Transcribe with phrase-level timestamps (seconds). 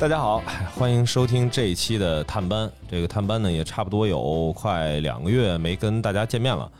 [0.00, 0.40] 大家好，
[0.76, 2.70] 欢迎收听这一期的探班。
[2.88, 6.70] 这个探班呢，也差不多有快两个月没跟大家见面了。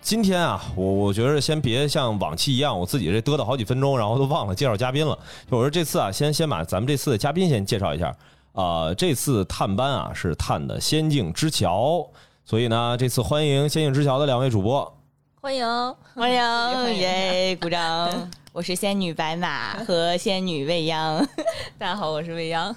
[0.00, 5.16] 今天啊，我我觉得先别像往期一样，我自己这嘚嘚好几分钟，然后都忘了介绍嘉宾了。
[5.48, 8.12] 就我说这次啊，先先把咱们这次的嘉宾先介绍一下。
[8.54, 11.98] 啊，这次探班啊是探的《仙境之桥》，
[12.44, 14.92] 所以呢，这次欢迎《仙境之桥》的两位主播。
[15.40, 15.64] 欢迎
[16.12, 17.56] 欢迎 耶！
[17.60, 18.10] 鼓掌！
[18.54, 21.18] 我是仙女白马 和仙女未央。
[21.76, 22.72] 大家好，我是未央。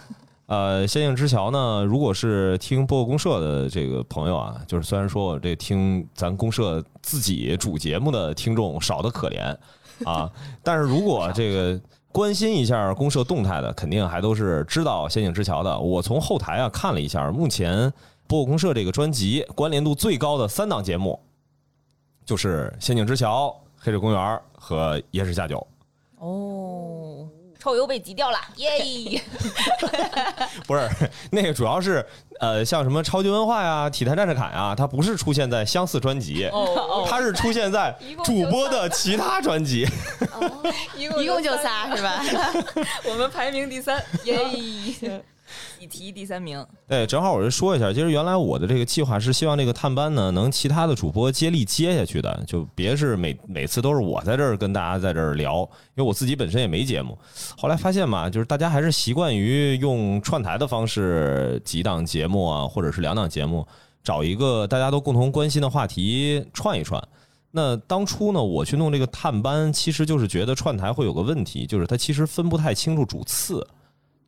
[0.48, 9.56] 呃，《仙境之桥》呢，如果是听播客公社的这个朋友啊，就是虽然说我这听咱公社自己主节目的听众少得可怜
[10.04, 10.28] 啊，
[10.64, 11.80] 但是如果这个
[12.12, 15.80] 关心一下公社动态的，肯定还都是知道《仙境之桥》的。
[15.80, 17.94] 我从后台啊看了一下，目前
[18.26, 21.20] 播客公社这个专辑关联度最高的三档节目。
[22.26, 23.48] 就是《仙境之桥》
[23.88, 24.20] 《黑水公园》
[24.52, 25.66] 和《野史下酒》
[26.22, 27.26] 哦，
[27.58, 29.22] 臭油被挤掉了， 耶！
[30.68, 30.90] 不是
[31.32, 32.06] 那个，主要是
[32.42, 36.50] 呃，像什么超级文化呀、体坛战士侃呀，它不是出现在相似专辑，
[37.08, 39.88] 它是出现在 主播的其他专辑。
[40.98, 42.22] 一共一共就仨是吧？
[43.10, 45.24] 我们排名第三，耶！
[45.80, 55.62] 你提第三名，对，正好我就说一下，其实原来我的这个计划是希望这个探班呢，能其他的主播接力接下去的，就别是每每次都是我在这儿跟大家在这儿聊，
[55.96, 57.18] 因为我自己本身也没节目。
[57.58, 63.66] 后来发现嘛，就是大家还是习惯于用串台的方式，几档节目啊，或者是两档节目，
[64.04, 67.02] 找一个大家都共同关心的话题串一串。
[67.50, 73.66] 那当初呢，我去弄这个探班，其实就是觉得串台会有个问题，就是它其实分不太清楚主次。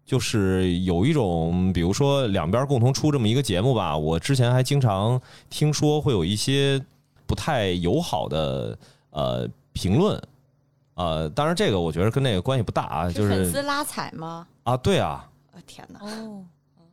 [0.10, 6.84] 就是有一种，比如说两边共同出这么一个节目吧，我之前还经常听说会有一些
[7.28, 8.76] 不太友好的
[9.12, 10.20] 呃评论，
[10.96, 14.48] 呃，当然这个我觉得跟那个关系不大啊，就是粉丝拉踩吗？
[14.64, 15.30] 啊，对啊，
[15.68, 16.44] 天哪，哦，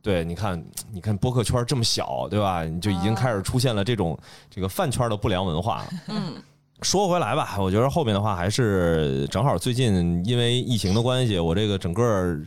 [0.03, 2.65] 对，你看，你看播客圈这么小，对吧？
[2.65, 4.15] 你就已经开始出现了这种
[4.47, 5.83] 这个饭圈的不良文化。
[6.07, 6.35] 嗯，
[6.83, 12.37] 说回来吧，我觉得后面的话还是正好最近因为疫情的关系，我这个整个。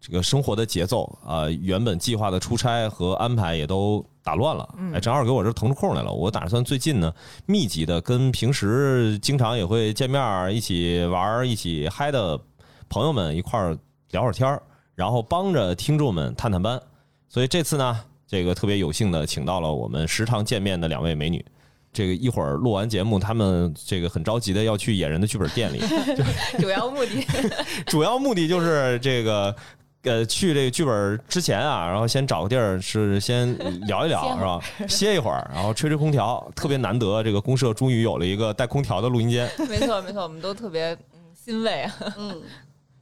[0.00, 6.10] 这个生活的节奏啊，原本计划的出差和安排也都打乱了，哎，正好给我这腾出空来了。
[6.10, 7.12] 我打算最近呢，
[7.44, 12.40] 密集的跟平时经常也会见面、一起玩、一起嗨的
[12.88, 13.76] 朋友们一块儿
[14.12, 14.62] 聊会儿天儿，
[14.94, 16.80] 然后帮着听众们探探班。
[17.28, 21.44] 所以这次呢，这个特别有幸的请到了我们时常见面的两位美女。
[21.92, 25.82] 这个一会儿录完节目，他们这个很着急的要去野人的剧本店里，
[26.58, 27.26] 主要目的，
[27.86, 29.54] 主要目的就是这个。
[30.02, 33.54] 呃，去这个剧本之前啊，然后先找个地儿是先
[33.86, 34.60] 聊一聊，是吧？
[34.88, 39.50] 歇一会儿，然后吹吹空调，特别难得，这个公社终于有了一个带空调的录音间。
[39.68, 40.96] 没错，没错，我们都特别
[41.34, 41.86] 欣慰。
[42.16, 42.40] 嗯，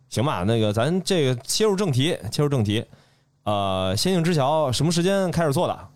[0.09, 2.85] 行吧，那个咱这个切入正题，切入正题。
[3.45, 5.89] 呃，仙境之桥什么时间开始做的？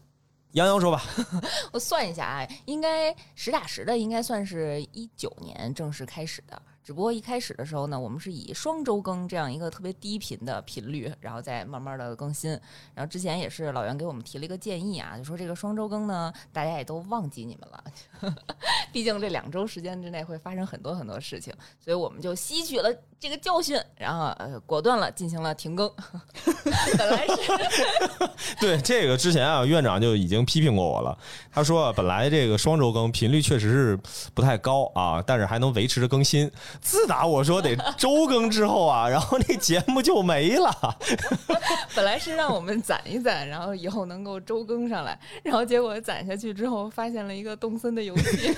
[0.52, 1.02] 杨洋说吧。
[1.72, 6.62] 我算一下啊，应该实打实的，应该算是一九年正式开始的。
[6.84, 12.50] 只不过一开始的时候呢，我们是以双周更这样一个特别低频的频率，然后再慢慢的更新。
[12.94, 17.84] 然后之前也是老袁给我们提了一个建议啊，就说这个双周更呢，大家也都忘记你们了，
[18.92, 25.88] 毕竟这两周时间之内会发生很多很多事情，所以我们就吸取了这个教训，然后呃果断了进行了停更。
[26.98, 31.16] 本来是 对这个之前啊，院长就已经批评过我了，
[31.52, 34.00] 他说本来这个双周更频率确实是
[34.34, 36.50] 不太高啊，但是还能维持着更新。
[36.80, 40.98] 自打我说得周更之后啊，然后那节目就没了。
[41.94, 48.52] 本来是让我们攒一攒，然后以后能够周更上来，然后结果攒下去之后，发现了一个动森的游戏，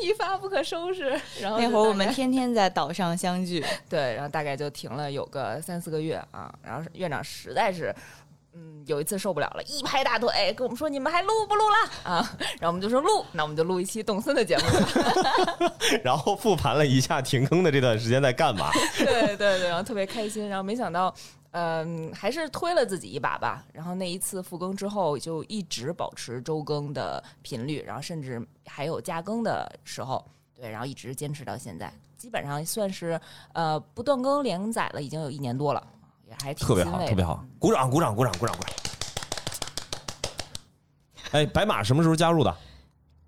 [0.00, 1.20] 一发不可收拾。
[1.40, 6.52] 然后那会儿我们天天在岛上相聚， 对，然后大概就停了有个三四个月啊。
[6.62, 7.94] 然后院长实在是。
[8.54, 14.64] 嗯，有一次受不了了，一拍大腿跟我们说：“你们还录不录了？”啊，然后我们就说录，那我们就录一期动森的节目。
[16.04, 18.70] 然后复盘了一下停更的这段时间在干嘛？
[18.98, 21.14] 对对对，然后特别开心，然后没想到，
[21.52, 23.64] 嗯，还是推了自己一把吧。
[23.72, 30.22] 然后那一次复更之后，就一直保持周更的频率，然后甚至还有加更的时候，
[30.62, 33.20] 对，然后一直坚持到现在，基本上算是
[33.52, 35.84] 呃不断更连载了，已经有一年多了。
[36.28, 38.74] 也还特别好，特别好，鼓掌，鼓掌，鼓掌，鼓掌，鼓掌！
[41.32, 42.56] 哎，白马什么时候加入的？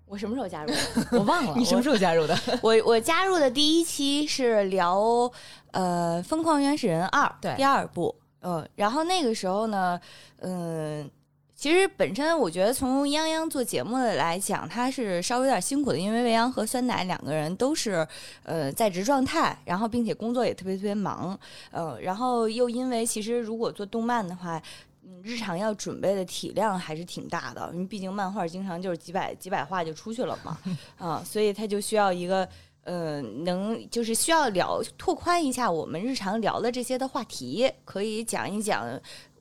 [0.05, 0.77] 我什么时候加入的？
[1.11, 1.55] 我忘了。
[1.57, 2.39] 你什么时候加入的？
[2.63, 5.29] 我我加入的第一期是聊
[5.71, 9.99] 呃《疯狂原始人二》对第二部，嗯，然后那个时候呢，
[10.37, 11.11] 嗯，
[11.55, 18.05] 其实本身我觉得从泱泱做节目的来讲，他是稍微有点辛苦的，因为未央和酸奶两个人都是
[18.43, 21.39] 呃在职状态，然后并且工作也特别特别忙，
[21.71, 24.61] 呃，然后又因为其实如果做动漫的话。
[25.07, 30.57] 嗯，日常要准备的体量还是挺大的，因为毕竟漫画经常就是几百几百话就出去了嘛，
[30.97, 32.49] 啊，所以他就需要一个
[32.85, 38.99] 呃，能就是需要聊拓宽一下我们日常聊的这些的话题，可以讲一讲。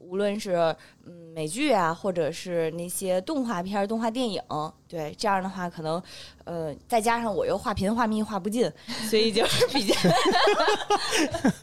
[0.08, 0.54] 无论是
[1.06, 4.40] 嗯美剧啊，或者是那些动画片、动画电影，
[4.88, 6.00] 对这样的话，可能
[6.44, 8.70] 呃再加上我又画频画密画不进，
[9.10, 9.94] 所以就 是比较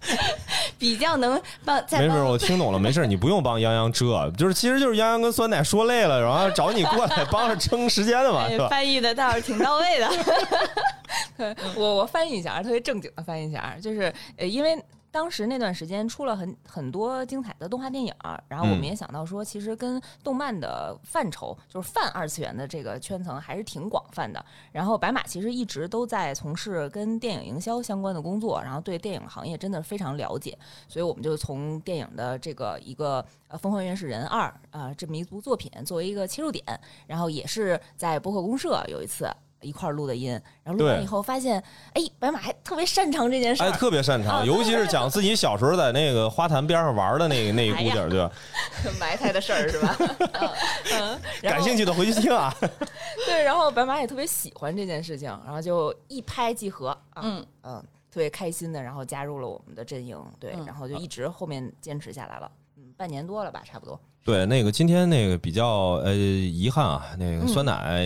[0.78, 1.82] 比较能帮。
[1.92, 8.68] 没事，我听懂了，没事，你不用帮泱泱遮，就是其实就是泱泱跟酸奶说累了，然后找你过来帮着撑时间的嘛，是吧？
[8.68, 11.56] 翻译的倒是挺到位的。
[11.76, 14.78] 我我翻译一下，特别正经的翻译一下，就是呃因为。
[15.12, 18.14] 当时那段时间出了很很多精彩的动画电影，
[18.48, 24.44] 然后我们也想到说，其实跟动漫的范畴，就是泛二次元的这个圈层还是挺广泛的。
[24.72, 34.48] 然后白马其实一直都在从事跟电影营销相关的工作，然后对电影行业真的非常了解，所以我们就从电影的这个一个呃《疯狂原始人二》
[34.78, 36.64] 啊这么一部作品作为一个切入点，
[37.06, 39.30] 然后也是在播客公社有一次。
[39.62, 40.32] 一块儿录的音，
[40.64, 41.62] 然后录完以后发现，
[41.94, 48.32] 哎，白马还特别擅长这件事，哎，特别擅长，尤其是讲 自己小时候在那个花坛边上玩的那个那一股劲儿，对吧？
[49.00, 49.98] 埋汰的事儿是吧？
[50.94, 52.54] 嗯，感兴趣的回去听啊。
[53.26, 57.76] 对，然后白马也特别喜欢这件事情，然后就一拍即合，嗯嗯，
[58.12, 62.71] 特别开心的，然后加入了我们的阵营，对，然后就一直后面坚持下来了，嗯，
[63.02, 64.00] 半年多了吧，差不多。
[64.24, 68.06] 对，那个今天那个比较呃遗憾啊，那个酸奶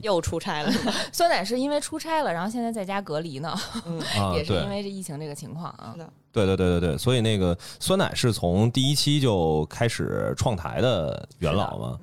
[0.00, 0.70] 又出差了。
[1.12, 3.52] 酸奶是因为出差了，然后现在在家隔离呢，
[3.84, 4.00] 嗯，
[4.32, 5.92] 也是因为这疫情这个情况啊。
[6.30, 11.98] 对对对对对，所以那个酸奶是从第一期就开始创台的元老嘛。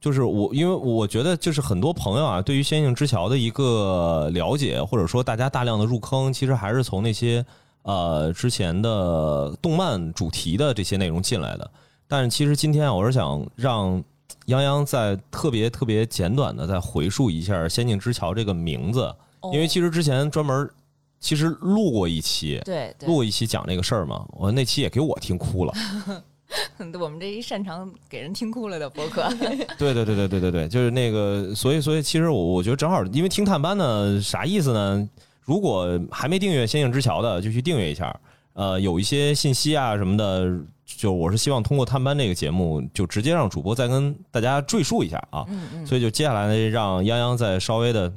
[0.00, 7.44] 就是我，因为我觉得就是很多朋友啊，对于《仙境之桥》的一个了解，或者说大家大量的入坑，其实还是从那些
[7.82, 11.70] 呃之前的动漫主题的这些内容进来的。
[12.08, 14.02] 但是其实今天啊，我是想让
[14.46, 19.14] 泱泱再特别特别简短的再回述一下《仙境之桥》这个名字，
[19.52, 20.68] 因为其实之前专门
[21.20, 25.72] 其实录过一期，对，录过一期讲这个事儿嘛，我那期也给我听哭了。
[27.00, 29.26] 我们这一擅长给人听哭了的博客，
[29.78, 35.08] 对对对对对对对，就是那个，所以所以其实我我觉得正好，因为听探班呢，啥意思呢？
[35.42, 38.14] 如果还没订阅《仙境之桥》的，就去订阅一下。
[38.54, 40.58] 呃，有一些信息啊什么的。
[40.84, 45.42] 就我是希望通过探班这个节目，就直接让主播再跟大家赘述一下啊。
[45.48, 45.86] 嗯嗯。
[45.86, 48.12] 所以就接下来呢让泱泱再稍微的，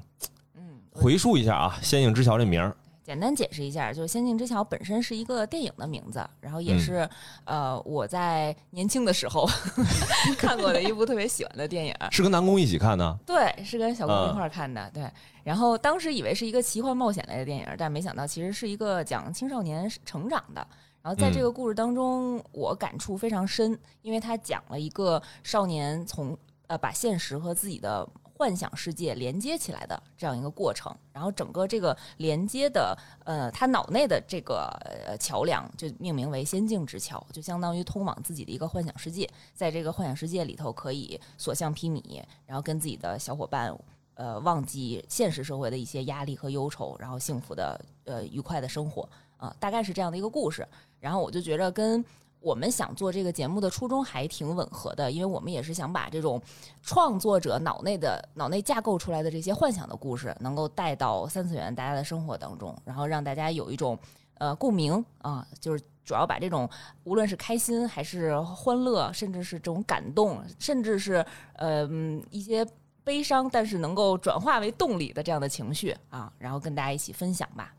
[0.58, 0.62] 嗯，
[0.92, 2.76] 回述一下啊，《仙境之桥》这名儿。
[3.06, 7.08] 简单解释一下，就是《仙境之桥》本身是一个电影的名字，然后也是
[7.44, 9.48] 呃我在年轻的时候
[10.40, 11.94] 看过的一部特别喜欢的电影。
[12.10, 13.16] 是跟南宫一起看的？
[13.24, 14.90] 对，是跟小宫一块看的。
[14.92, 15.08] 对，
[15.44, 20.68] 然后当时以为是一个奇幻冒险类的电影，但没想到其实是一个讲青少年成长的。
[21.04, 26.36] 然后在这个故事当中，我感触非常深，因为他讲了一个少年从
[26.66, 28.04] 呃把现实和自己的
[28.38, 30.94] 幻想世界连接起来的这样一个过程。
[31.14, 34.68] 然后整个这个连接的呃他脑内的这个
[35.08, 39.30] 呃桥梁就命名为仙境之桥，就相当于通往自己的一个幻想世界。
[39.54, 43.74] 在这个幻想世界里头，可以所向披靡，然后跟自己的小伙伴
[44.16, 49.08] 呃忘记现实社会的一些压力和忧愁，然后幸福的呃愉快的生活
[49.38, 50.68] 啊，大概是这样的一个故事。
[51.00, 52.04] 然后我就觉得跟
[52.46, 56.40] 我们想做这个节目的初衷还挺吻合的，因为我们也是想把这种
[56.84, 63.98] 创作者脑内的脑内架构出来的这些幻想的故事，能够带到三次元大家的生活当中，然后让大家有一种
[64.38, 66.70] 呃共鸣啊，就是主要把这种
[67.04, 71.26] 无论是开心还是欢乐，甚至是这种感动，甚至是
[71.56, 71.90] 呃
[72.30, 72.64] 一些
[73.04, 77.74] 悲伤，但是能够转化为动力的这样的情绪啊，然后跟大家一起分享吧。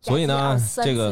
[0.00, 1.10] 所以呢，这个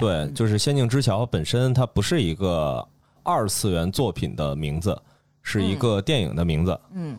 [0.00, 2.86] 对，就是《仙境之桥》本身它不是一个
[3.22, 5.00] 二次元作品的名字，
[5.40, 6.78] 是一个电影的名字。
[6.92, 7.16] 嗯，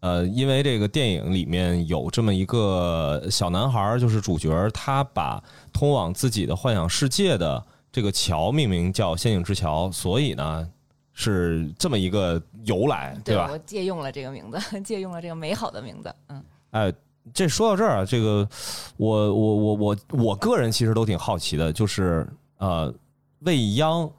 [0.00, 7.62] 呃，因为这个电影里面有这么一个小男孩，就是主角，他把通往自己的幻想世界的
[7.92, 10.66] 这个桥命名叫《仙境之桥》，所以呢，
[11.12, 13.50] 是这么一个由来，对吧？
[13.52, 16.12] 我借用了这个名字， 借用了这个美好的名字。
[16.28, 16.92] 嗯，哎。
[17.32, 18.48] 这说到这儿啊，这个
[18.96, 22.26] 我我我我我个人其实都挺好奇的，就是
[22.58, 22.92] 呃，
[23.40, 24.10] 未央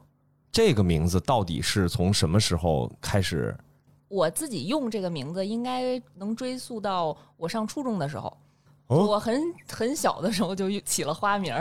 [0.50, 3.56] 这个名字到底是从什么时候开始？
[4.08, 8.36] 我自己用这个名字应该能追溯到我上初中的时候，
[8.86, 11.54] 我很很小的时候就起了花名，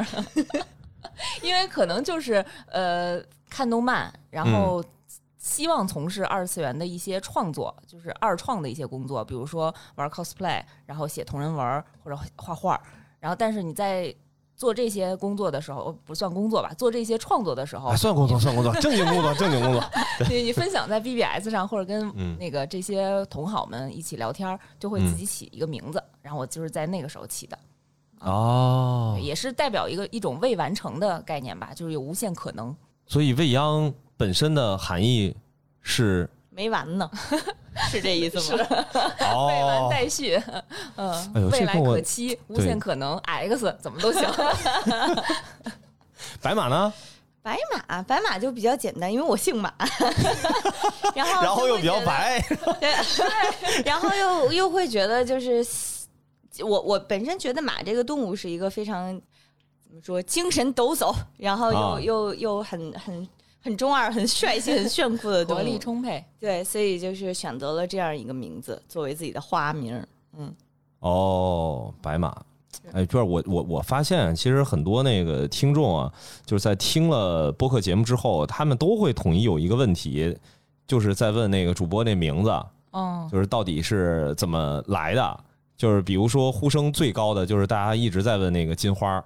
[1.44, 4.84] 因为可能就是呃看动漫，然后。
[5.44, 12.82] 希望从事二次元的一些创作，就是二创的一些工作，比如说玩 cosplay，然后写同人文或者画画。
[13.20, 14.16] 然后，但是你在
[14.56, 16.74] 做这些工作的时候，不算工作吧？
[16.76, 19.84] 做这些创作的时候，算工作，算工作， 正经工作，正经工作。
[20.30, 26.02] 你你分享在 BBS 上，或者跟那个这些同好们一起聊天，就会自己起一个名字。
[26.22, 27.60] 然后我就是在那个时候起的。
[28.22, 32.74] 哦，也是代表一个一种未完成的概念吧，就是有无限可能。
[33.06, 33.94] 所以未央
[34.24, 35.36] 本身的含义
[35.82, 37.12] 是没完呢，
[37.92, 38.64] 是这意思吗？
[39.50, 40.42] 未完待续，
[40.96, 44.24] 嗯，未来可期，无限可能，X 怎么都行。
[46.42, 46.94] 白马呢？
[47.42, 49.74] 白马，白马就比较简单，因为我姓马，
[51.14, 52.40] 然后然后又比较白，
[52.80, 55.66] 对，然后又又会觉得就是。
[56.60, 59.20] 我我本身觉得马这个动物是一个非常
[59.84, 63.28] 怎么说精神抖擞，然后又又又很很
[63.64, 66.24] 很中二、很帅气、很炫酷的动物，活力充沛。
[66.38, 70.06] 对，所以就是选择了这样一个名字作为自己的花名。
[70.38, 70.54] 嗯，
[71.00, 72.36] 哦，白马。
[72.92, 76.12] 哎，就是我我我发现，其实很多那个听众啊，
[76.46, 80.36] 就是在听了播客节目之后，他们都会统一有一个问题，
[80.86, 82.52] 就是在问那个主播那名字，
[82.92, 85.40] 嗯，就是到底是怎么来的。
[85.78, 89.24] 就是比如说呼声最高的就是大家一直在问那个金花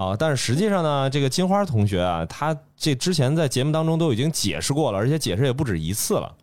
[0.00, 6.34] 啊，但是实际上呢，这个金花同学啊，他这之前在节目当中都已经解释过了，而且解释也不止一次了。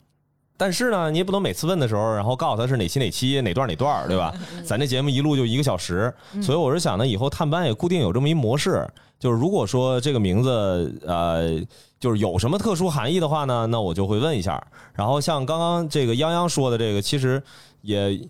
[0.56, 4.32] 但是呢，你也不能每次问的时候，然后告诉他是哪期哪期哪段哪段，对吧？
[4.64, 8.88] 咱这节目一录就一个小时，所以我是想呢，以后探班也固定有这么一模式，
[9.18, 11.60] 就是如果说这个名字呃，
[12.00, 14.64] 就是有什么特殊含义的话呢，那我就会问一下。
[14.94, 17.42] 然后像刚刚这个泱泱说的这个，其实
[17.82, 18.22] 也。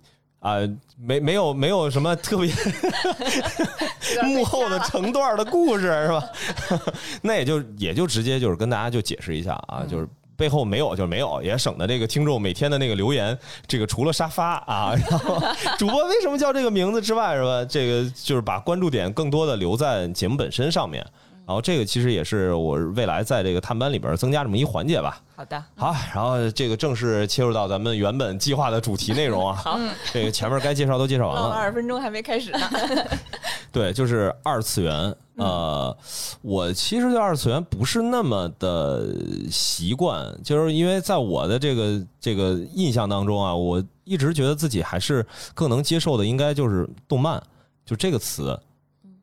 [0.48, 2.50] 啊，没没有没有什么特别
[4.24, 6.24] 幕后的成段的故事是吧？
[7.22, 13.38] 那也就也就直接就是跟大家就解释一下啊，就是背后没有就是没有，也省得这个听众每天的那个留言，
[13.68, 15.42] 这个除了沙发啊，然后
[15.78, 17.66] 主播为什么叫这个名字之外是吧？
[17.66, 21.06] 这个就是把关注点更多的留在节目本身上面。
[21.48, 25.22] 然后这个其实也是我未来在这个探班里边增加这么一环节吧。
[25.34, 29.56] 好的，好，然后这个正式切入到咱们原本计划的主题内容啊。
[29.56, 29.80] 好，
[30.12, 32.60] 这个前面该介绍都介绍完了，二十分钟还没开始呢。
[33.72, 35.16] 对，就是二次元。
[35.36, 35.98] 呃，
[36.42, 39.08] 我其实对二次元不是那么的
[39.50, 47.42] 习惯，就是因为在我的这个这个印象当中啊，我一直觉得自己还是更能接受的，应该就是动漫，
[47.86, 48.60] 就这个词。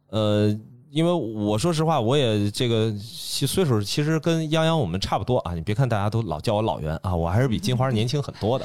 [0.09, 0.59] 呃。
[0.95, 5.53] 因为我说实话，我也这个岁数其实跟泱泱我们差不多啊。
[5.53, 8.65] 你别看大家都老叫我老袁啊，我还是比金花年轻很多的。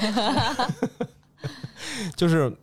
[2.15, 2.55] 就是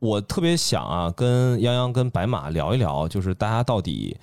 [0.00, 4.16] 我特别想啊，跟泱泱跟白马聊一聊，就是大家到底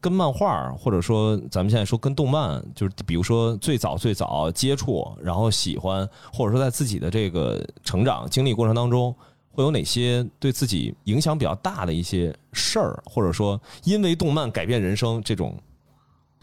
[0.00, 9.14] 跟漫画，或者说咱们现在说跟动漫，就是比如说最早最早接触，然后喜欢，或者说在自己的这个成长经历过程当中。
[9.58, 15.58] 会有哪些对自己影响比较大的一些事儿，或者说因为动漫改变人生这种？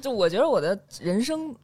[0.01, 1.55] 就我觉得我的人生，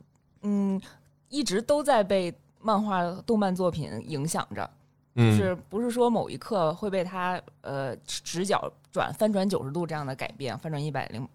[0.43, 0.81] 嗯，
[1.27, 4.69] 一直都在被漫画、动漫作品影响着，
[5.13, 11.27] 就是不是说某一刻会被它呃直角转、翻转九十度这样的改变，翻转一百零。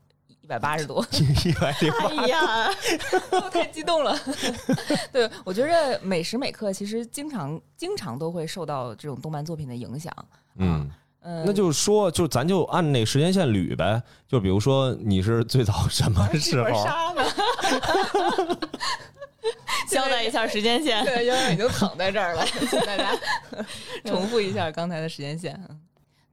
[0.47, 1.05] 一百八十多，
[1.45, 2.71] 一百零八，哎呀，
[3.51, 4.17] 太激动了。
[5.11, 10.15] 对，我觉着每时每刻其实经常经常都会受到这种动漫作品的影响。
[10.59, 10.89] 嗯
[11.23, 14.01] 嗯，那就是说，就咱就按那时间线捋呗。
[14.29, 16.85] 就比如说，你是最早什么时候？
[16.85, 17.25] 杀呢？
[19.89, 21.05] 交代一下时间线。
[21.05, 23.19] 对，因为已经躺在这儿了，请大家
[24.05, 25.61] 重复一下刚才的时间线。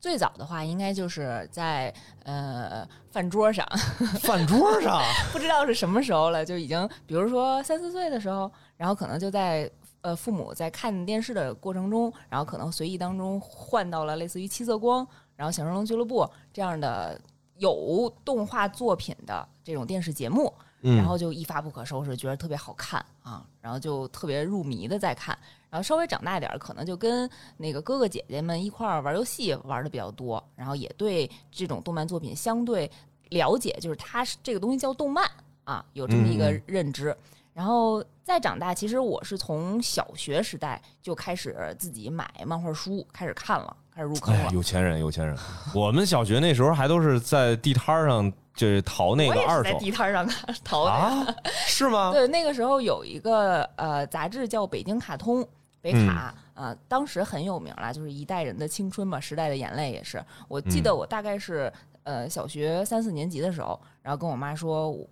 [0.04, 1.94] 最早的话，应该就是在
[2.26, 3.66] 呃饭桌上，
[4.20, 5.02] 饭桌上？
[5.32, 15.08] 不知道是什么时候了，就已经，比如说三四岁的时候，然后可能就在呃父母在看电视的过程中，然后可能随意当中换到了类似于七色光，
[15.38, 17.18] 然后小神龙俱乐部这样的
[17.56, 20.54] 有动画作品的这种电视节目，
[20.84, 25.38] 然后就一发不可收拾，觉得特别好看啊，然后就特别入迷的在看。
[25.70, 32.90] 然后稍微长大点儿，可能就跟那个哥哥姐姐们一块儿玩游戏玩的比较多，然后也对这种动漫作品相对
[33.30, 35.28] 了解，就是它是这个东西叫动漫
[35.64, 37.16] 啊，有这么一个认知。
[37.54, 44.50] 然后再长大，其实我是从小学时代就开始自己买漫画书，开始看了，开始入坑了。
[44.52, 45.38] 有钱人，有钱人。
[45.74, 49.64] 我们小学那时候还都是在地摊上，就是淘那个二手。
[49.64, 50.28] 在地摊上
[50.64, 51.26] 淘啊？
[51.68, 52.12] 是吗？
[52.16, 55.42] 对，那个时候有一个呃杂志叫《北京卡通》。
[55.82, 60.24] 北卡啊，当时很有名了，就是一代人的青春嘛，时代的眼泪也是。
[60.48, 61.70] 我记得我大概是
[62.04, 65.06] 呃小学三四年级的时候，然后跟我妈说，我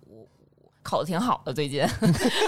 [0.82, 1.86] 考的挺好的，最近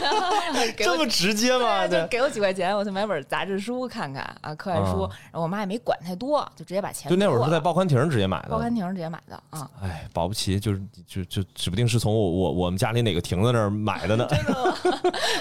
[0.77, 1.87] 这么直接吗？
[1.87, 5.03] 对，就，给我几块钱，我去买本杂志书看看啊，课外书。
[5.03, 8.49] 啊然后我妈也没管太多，就直接把钱就那会儿是在报刊亭直接买的。
[8.49, 9.71] 报刊亭直接买的啊。
[9.83, 14.29] 哎，保不齐就是就就指不定是从我我我们家里哪个亭子那儿买的呢。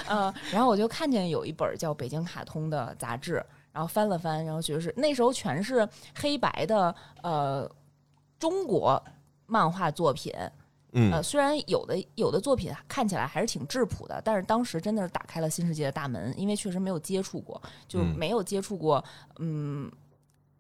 [0.10, 7.70] 嗯，然后我就看见有一本叫《北京卡通》的杂志，然后翻了翻，然后觉得是那时候全是黑白的呃
[8.40, 9.02] 中国
[9.46, 10.34] 漫画作品，
[10.94, 19.04] 呃，嗯，虽然有的有的作品看起来还是挺质朴的，但是当时真的是打开了新世界的大门，因为确实没有接触过，就嗯没有接触过
[19.40, 19.92] 嗯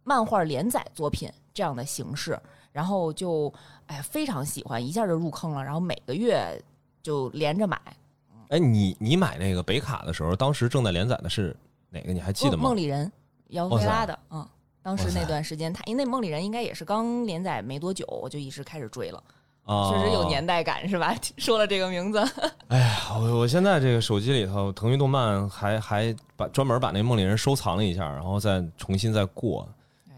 [0.03, 2.39] 漫画连载作品这样的形式，
[2.71, 3.53] 然后就
[3.85, 6.61] 哎非常喜欢，一下就入坑了，然后每个月
[7.01, 7.79] 就连着买。
[8.49, 11.55] 哎，你你买那个北卡的时候，当时正在连载的是
[11.89, 12.11] 哪个？
[12.11, 12.77] 你还记得吗梦梦？
[12.77, 13.11] 里人，
[13.49, 14.47] 姚菲拉的，嗯。
[14.81, 19.23] 当时那段时间，他因为那梦里人应该也是刚连载没多久，我就一直开始追了，
[19.65, 21.15] 啊，确实有年代感，是吧？
[21.37, 22.19] 说了这个名字，
[22.67, 29.67] 哎呀，我我现在这个手机里头，腾讯动漫还还把专门把那梦里人收藏了一下，然后再重新再过。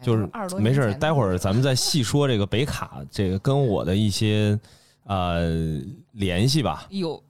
[0.02, 0.28] 就是
[0.60, 4.60] 没事待会儿咱们再细说这个北卡，这个跟我的一些
[5.06, 5.50] 呃
[6.12, 6.86] 联系吧。
[6.90, 7.22] 有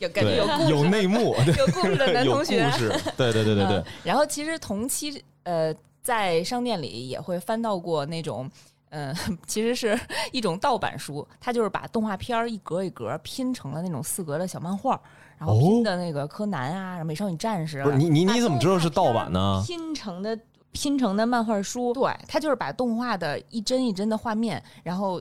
[0.00, 2.78] 有感觉有故，事 有内幕，有故事的男同学故。
[2.78, 8.50] 事，对对对对对嗯，然后其实同期呃，在商店里也会翻到过那种。
[8.94, 9.14] 嗯，
[9.46, 9.98] 其实是
[10.30, 14.98] 一种盗版书，它就是把动画片儿一格一格拼成了那种四格的小漫画，
[15.36, 19.60] 然后拼的那个柯南啊、美少女战士啊，不是你你你怎么知道是盗版呢？
[19.66, 20.38] 拼成的
[20.70, 25.20] 拼成的漫画书，对，它就是把动画的一帧一帧的画面，然后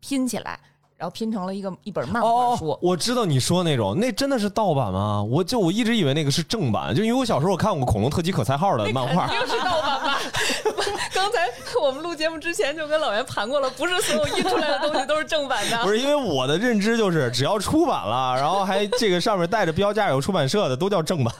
[0.00, 0.58] 拼起来，
[1.00, 5.22] 然后拼成了一个一本漫画哦书。，我知道你说那种，那真的是盗版吗？
[5.22, 9.34] 我就我一直以为那个是正版，就因为我小时候我看过《恐龙特级可赛号》的漫画。
[9.34, 10.18] 又是盗版吧？
[11.14, 11.48] 刚才
[11.80, 15.80] 我们录节目之前就跟老袁盘过了，不是所有印出来的东西都是正版的。
[15.82, 21.32] 不是因为我的认知就是，只要出版了，然后还这个上面带着标价有出版社的，都叫正版。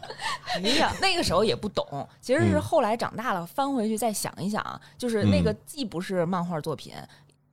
[0.56, 1.84] 哎呀，那个时候也不懂，
[2.22, 6.94] 其实是后来长大了翻回去再想一想，就是那个既不是漫画作品。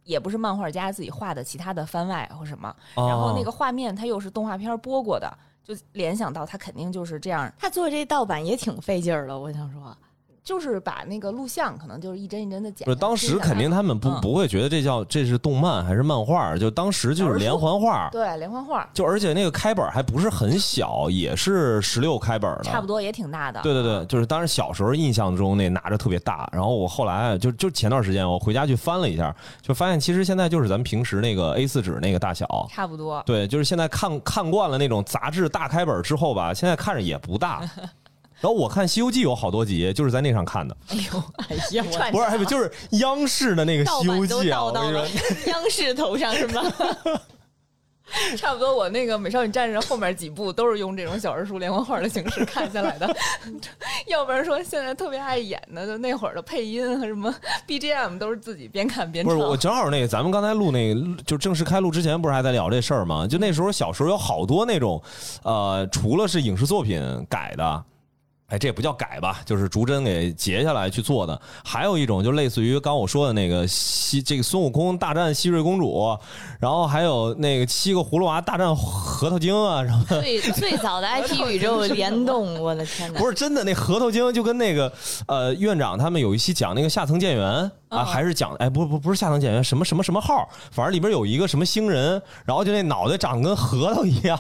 [0.10, 5.32] 也不是漫画家自己画的其他的番外或什么，然后那个画面它又是动画片播过的，
[5.64, 9.96] 就联想到它肯定就是这样，他做这盗版也挺费劲儿的，我想说。
[10.44, 12.86] 就是把那个录像可能就是一帧一帧的剪。
[12.86, 23.62] 不是，当时肯定他们不嗯不会觉得这叫这是动漫还是漫画，就当时就是连环画，对连环画，就而且那个开本还不是很小，也是十六开本的，差不多也挺大的。
[23.62, 32.68] 对对对，就是当时小时候印象中那拿着特别大，然后我后来就就前段时间我回家去翻了一下，就发现其实现在就是咱们平时那个 A 四纸那个大小。
[32.70, 33.22] 差不多。
[33.26, 37.62] 对，就是现在看看惯了那种杂志大开本之后吧，现在看着也不大。
[38.42, 45.06] 然后我看《西游记》有好多集，就是在那上看的，哎呦，哎呀， 我不是，还不就是央视的那个《西游记》啊，我跟你说，
[45.52, 46.62] 央视头上是吗？
[48.36, 53.08] 差不多，我那个《美少女战士》后面几部都是用这种小人书连环画的形式看下来的，
[54.08, 57.32] 要不然说现在特别爱演的，就那会儿的配音和什么
[57.68, 59.32] BGM 都是自己边看边唱。
[59.36, 63.28] 不是我正好那个，咱们刚才录那个，就正式开录之前，不是还在聊这事儿吗？
[63.28, 65.00] 就那时候小时候有好多那种，
[65.44, 67.00] 呃，除了是影视作品
[67.30, 67.84] 改的。
[68.50, 71.40] 哎，这也不叫改吧，就是逐帧给截下来去做的。
[71.64, 76.18] 还有一种就类似于刚我说的那个西这个孙悟空大战西瑞公主，
[76.60, 80.06] 然后还有那个七个葫芦娃大战核桃精啊什么。
[80.22, 83.20] 最最早的 IP 宇宙联动，我的天哪！
[83.20, 84.92] 不是真的，那核桃精就跟那个
[85.28, 94.40] 呃院长他们有一期讲那个下层建员啊，嗯还是讲哎不不不是下层建员，什么什么什么号，反正里边有一个什么星人，然后就那脑袋长得跟核桃一样，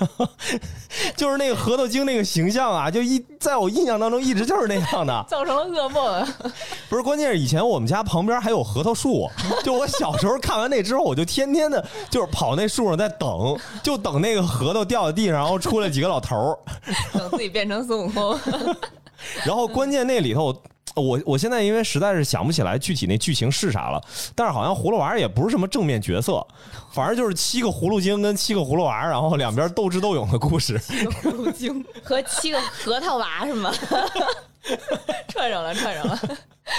[0.00, 0.28] 然 后
[1.16, 5.24] 就是那个核桃精那个形象啊，就一在我印象当中一直就是那样的。
[5.28, 6.26] 造成了噩梦。
[6.88, 9.28] 不是，关键是以前我们家旁边还有核桃树，
[9.62, 16.58] 就我小时候看完那之后，我就天天的就是跑那树上在等，就等那个核桃掉在地上，然后出来几个老头儿。
[17.12, 18.38] 等自己变成孙悟空，
[19.44, 20.54] 然后关键那里头，
[20.94, 24.02] 我我现在因为实在是想不起来具体那剧情是啥了，
[24.34, 26.46] 但是好像葫芦娃也不是什么正面角色，
[26.92, 30.78] 反正就是七个葫芦精跟七个葫芦娃，然后两边斗智斗勇的故事。
[30.78, 33.72] 葫芦精 和七个核桃娃是吗？
[35.28, 36.20] 串上了，串上了。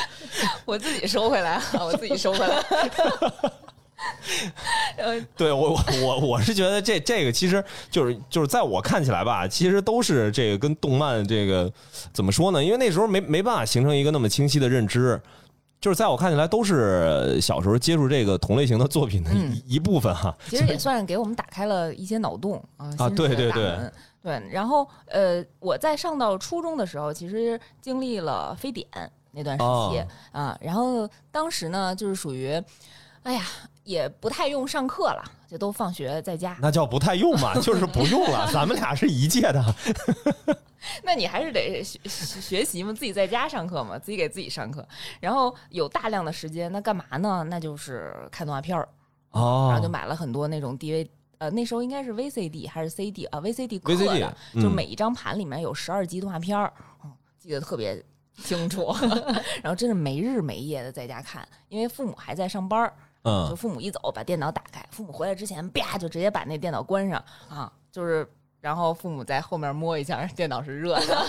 [0.65, 2.63] 我自己收回来啊，我自己收回来。
[4.97, 11.71] 呃， 对我我我我是觉得这这个其实就是就是在我看起来吧，其实都是这个跟动漫这个
[12.13, 12.63] 怎么说呢？
[12.63, 15.21] 因为那时候没没办法形成一个那么清晰的认知。
[15.81, 19.31] 就是在我看起来，都是小时候接触这个同类型的作品的
[19.65, 20.35] 一、部分哈。
[20.49, 22.91] 其实也 算是给我们打开了一些脑洞啊。
[23.11, 23.89] 对对对
[24.21, 24.49] 对。
[24.51, 28.85] 然后呃，我在上到初中的时候，其实经历了非典
[29.31, 30.57] 那段时期、哦啊。
[30.59, 32.61] 然后当时呢，就是属于，
[33.23, 33.45] 哎呀。
[33.89, 36.55] 也不太用上课了，就都放学在家。
[36.61, 38.47] 那叫不太用嘛， 就是不用了。
[38.53, 39.75] 咱们俩是一届的，
[41.01, 44.87] 那你还是得学学学习嘛，自己在家上课嘛，自己给自己上课。
[45.19, 47.43] 然后有大量的时间，那干嘛呢？
[47.49, 48.87] 那就是看动画片儿，
[49.33, 51.09] 然后就哦买了很多那种 DV。
[51.39, 56.71] 呃，那时候应该是 VCD 还是 CD 啊？VCD 刻 VCD 的，嗯就每一张盘里面有十二集动画片儿，
[57.03, 58.03] 嗯，记得特别
[58.43, 58.93] 清楚。
[59.63, 68.27] 然后真是没日没夜的在家看，因为父母还在上班儿，就嗯，父母一走把电脑打开，父母回来之前啪就直接把那电脑关上啊，就是
[68.61, 71.25] 然后父母在后面摸一下， 电脑是热的，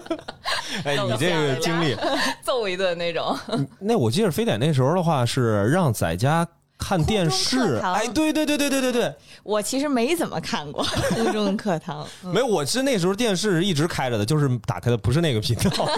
[0.84, 1.96] 哎， 你这个经历，
[2.42, 3.36] 揍一顿那种。
[3.78, 6.46] 那我记得非典那时候的话是让在家
[6.78, 15.88] 看电视哎，对对对对对对对，我其实没怎么看过初中课堂，没有，我是那时候电视一直开着的，就是打开的不是那个频道。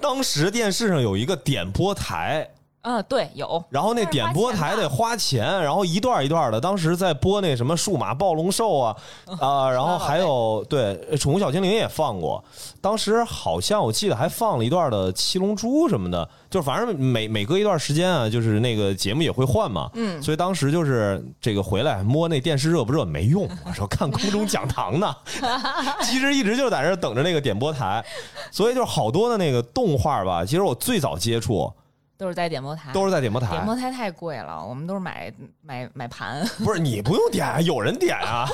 [0.00, 3.62] 当时电视上有一个点播台，啊，对，有。
[3.70, 6.60] 然后那点播台得花钱，然后一段一段的。
[6.60, 8.96] 当时在播那什么数码暴龙兽啊
[9.40, 12.42] 啊，然后还有对宠物小精灵也放过。
[12.80, 19.90] 当时好像我记得还放了一段的七龙珠什么的，就反正每每隔一段时间啊，就是那个节目也会换嘛。
[19.94, 25.14] 嗯所以当时就是这个回来摸那电视热不热没用，我说看空中讲堂呢，
[26.02, 28.02] 其实一直就在这等着那个点播台。
[28.50, 31.70] 所以就是好多的那个动画吧，其实我最早接触
[32.18, 33.50] 都是在点播台，都是在点播台。
[33.52, 36.44] 点播台太贵了，我们都是买买买盘。
[36.64, 38.44] 不是你不用点，有人点啊，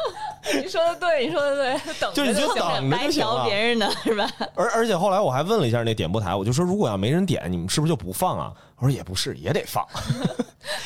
[0.62, 3.54] 你说的对，你说的对，等 就你就等着白就行了嫖别。
[3.54, 4.26] 人的是吧？
[4.54, 8.50] 而而且后来我还问了一下那点播台，我就说如果要没人点，你们是不是就不放啊？
[8.78, 9.86] 我说也不是，也得放。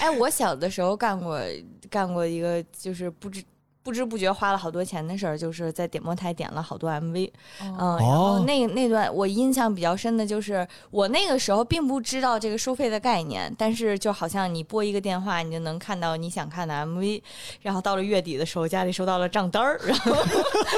[0.00, 1.40] 哎，我小的时候干过
[1.88, 3.40] 干过一个，就是不知
[3.86, 7.30] 不知不觉花了好多钱的事儿，就是在点播台点了好多 MV。
[7.62, 17.22] 嗯，哦然后哦那那段我印象比较深的就是，我那个时候并不知道这个收费的概念，但是就好像你拨一个电话，你就能看到你想看的 MV，
[17.62, 20.12] 然后到了月底的时候，家里收到了账单儿，然后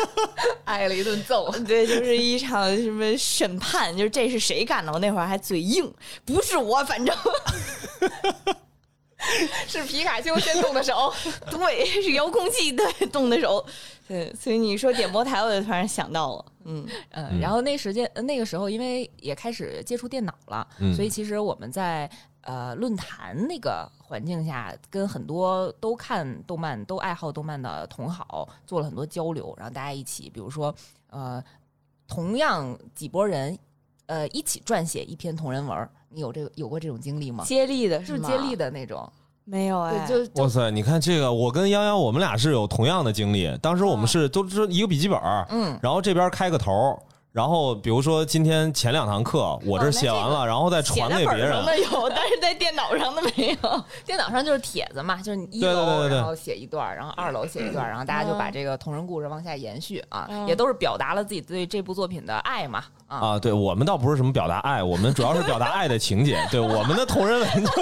[0.66, 1.50] 挨了一顿揍。
[1.66, 4.92] 对，就是一场什么审判，就是这是谁干的？
[4.92, 5.90] 我那会儿还嘴硬，
[6.26, 7.16] 不是我，反正
[9.66, 11.12] 是皮卡丘先动的手，
[11.50, 13.64] 对，是遥控器对动的手，
[14.06, 22.10] 对，所以你说点播台，我就突然想到了，嗯，嗯，然后那时间那个时候，因为也开始接触电脑了，嗯所以其实我们在
[22.42, 30.74] 呃论坛那个环境下，跟很多都看动漫、都爱好动漫的同好做了很多交流，然后大家一起，比如说
[31.10, 31.42] 呃，
[32.06, 33.58] 同样几拨人，
[34.06, 37.44] 呃，一起撰写一篇同人文儿，你有这个有过这种经历吗？
[37.44, 39.10] 接力的就是是吗接力的那种，
[39.50, 43.50] 没有哎，对，就哇塞，你看这个，我跟泱泱我们俩是有同样的经历。
[43.62, 46.98] 当时我们是都是一个笔记本儿，嗯，然后这边开个头儿，
[47.32, 51.64] 然后比如说今天前两堂课我这写完了，然后再传给别人在本上。
[51.64, 53.84] 的有，但是在电脑上的没有。
[54.04, 63.18] 电脑上就是帖子嘛，就是你一对对楼对对对然后写一段，然后二楼写一段，然后大家就把这个同人故事往下延续啊，嗯也都是表达了自己对这部作品的爱嘛啊。
[63.18, 66.38] 啊，对我们倒不是什么表达爱，我们主要是表达爱的情节。
[66.50, 67.72] 对我们的同人文就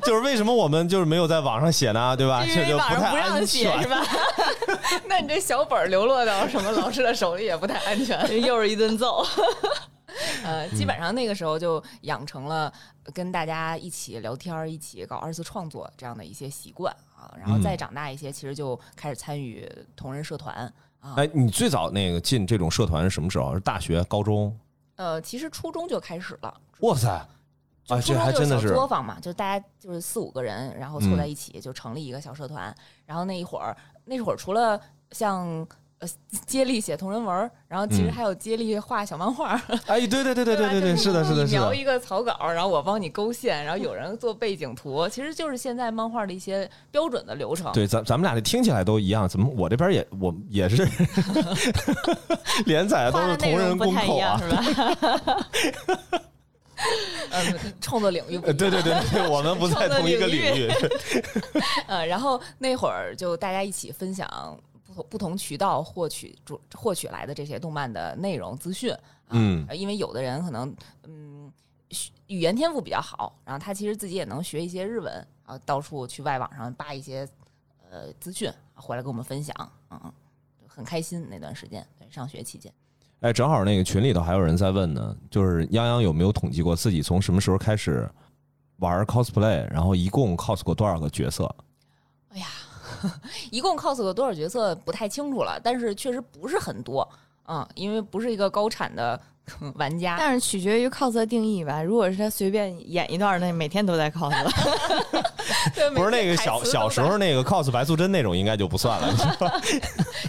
[0.06, 2.16] 就是为什么我们就是没有在网上写呢？
[2.16, 2.44] 对吧？
[2.44, 3.88] 因这就为网上不太安让写全是。
[3.88, 4.02] 吧？
[5.08, 8.20] 那你这小本儿流落到什么老师的手里也不太安全。
[8.44, 9.26] 又是一顿揍。
[10.44, 12.72] 呃，基本上那个时候就养成了
[13.14, 17.32] 跟大家一起聊天儿、一起搞二次创作这样的一些习惯啊。
[17.38, 21.14] 然后再长大一些，其实就开始参与同人社团啊。
[21.16, 23.52] 哎，你最早那个进这种社团是什么时候？
[23.52, 24.56] 是大学、高中？
[24.96, 26.60] 呃，其实初中就开始了。
[26.80, 27.08] 哇塞！
[27.88, 32.72] 啊，这还真的是作坊嘛，就大家就是四五个人，然后凑在一起就成立一个小社团。
[33.04, 35.66] 然后那一会儿，那会儿除了像
[36.00, 36.08] 呃
[36.46, 39.60] 接力写同人文儿，然后其实嗯还有接力画小漫画儿。
[39.86, 41.60] 哎，对对对对对对对，是的，是的，是的。
[41.60, 47.70] 描一个草稿，然后我帮你勾线，然后有人做背景图，其实就是现在漫画的一些标准的流程。
[47.72, 50.88] 对，咱咱们俩这听起来都一样，怎么我这边也我也是
[52.66, 54.38] 连载都是同人容不太一公口啊？
[54.38, 55.48] 样是吧？
[57.32, 60.66] 嗯，创作领域对对对对，我们不在同一个领域。
[61.86, 64.26] 呃， 然后那会儿就大家一起分享
[64.90, 68.92] 不同不同渠道获取主获取来的这些动漫的内容资讯。
[68.92, 69.00] 啊
[69.32, 70.74] 嗯呃因为有的人可能
[71.04, 71.50] 嗯
[71.90, 75.12] 学语言天赋比较好，然后他其实自己也能学一些日文，
[75.46, 77.28] 然后到处去外网上扒一些
[77.88, 79.54] 呃资讯回来跟我们分享，
[79.90, 80.12] 嗯，嗯
[80.66, 82.72] 很开心那段时间，对，上学期间。
[83.20, 88.08] 哎，正好那个群里头还有人在问呢，就是泱泱有没有统计过自己从什么时候开始
[88.76, 91.54] 玩 cosplay，然后一共 cos 过多少个角色？
[93.50, 97.08] 一共 cos 过多少角色不太清楚了，但是确实不是很多。
[97.48, 99.20] 嗯，因为不是一个高产的
[99.74, 100.16] 玩家。
[100.16, 101.82] 但是取决于 cos 的定义吧。
[101.82, 104.30] 如果是他随便演一段，那每天都在 cos。
[105.94, 109.12] 不是那个小 小时候那个 cos 白素贞那种，应该就不算了。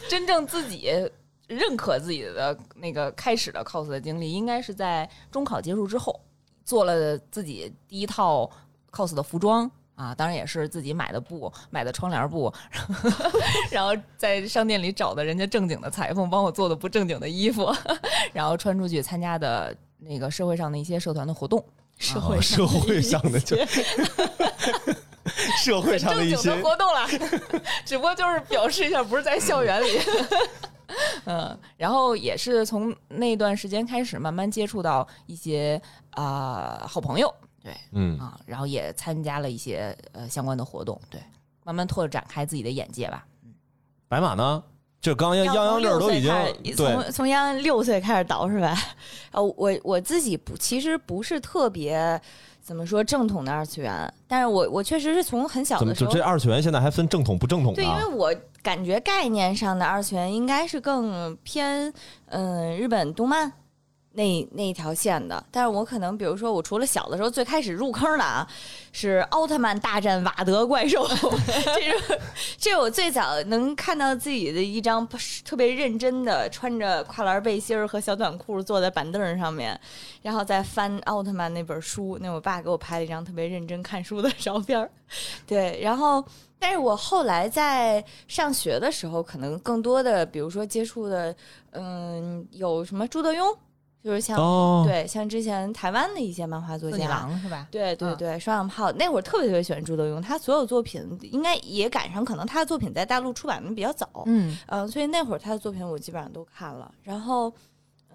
[0.09, 0.89] 真正自己
[1.47, 6.19] 认可自己的那个开始的 cos 的经历，应该是在中考结束之后，
[6.65, 8.49] 做了自己第一套
[8.91, 9.69] cos 的服装。
[10.01, 12.51] 啊，当然也是自己买的布，买的窗帘布，
[13.69, 17.71] 然后在商店里找的人家正经的裁缝帮我做的不正经的衣服，
[18.33, 21.63] 然后穿出去参加的那个社会上的一些社团的活动，
[21.99, 23.55] 社会社会上的就
[25.63, 27.07] 社会上的一些活动了，
[27.85, 29.99] 只不过就是表示一下，不是在校园里。
[31.25, 37.31] 嗯，然后也是从那段时间开始，慢慢接触到一些啊好朋友。
[37.63, 41.21] 对，嗯啊，然后也参加了一些呃相关的活动，对，
[41.63, 43.25] 慢慢拓展开自己的眼界吧。
[43.43, 43.53] 嗯，
[44.07, 44.63] 白马呢？
[44.99, 48.77] 就刚央央这儿都已经从从央央六岁开始倒是吧？
[49.33, 52.21] 呃，我我自己不，其实不是特别
[52.61, 57.73] 怎么说正统的二次元，但是我我确实是从很小的时候，这二次元现在还分正统不正统？
[57.73, 61.91] 对，因为我感觉概念上的二次元应该是更偏
[62.27, 63.51] 嗯日本动漫。
[64.13, 68.45] 那那一条线的，但是我可能，比如说，我除了小的时候最开始入坑的啊，
[68.91, 71.07] 是奥特曼大战瓦德怪兽，
[71.47, 72.19] 这是
[72.57, 75.07] 这是我最早能看到自己的一张
[75.45, 79.79] 特别认真的穿着跨栏背心儿和小短裤坐在板凳上面，
[80.21, 84.91] 然后再翻奥特曼那本书，那我爸给我拍了一张特别认真看书的照片儿，
[85.47, 86.21] 对，然后，
[86.59, 91.33] 但是我后来在上学的时候，可能更多的，比如说接触的，
[91.71, 93.55] 嗯，有什么朱德庸。
[94.03, 94.35] 就是像
[94.83, 97.67] 对像之前台湾的一些漫画作家，是吧？
[97.69, 106.91] 对对对，双响炮那会儿特别特别喜欢朱德庸，他所有作品应该也赶上，可能他的作品在大陆出版的比较早，嗯嗯，所以那会儿他的作品我基本上都看了。
[107.03, 107.53] 然后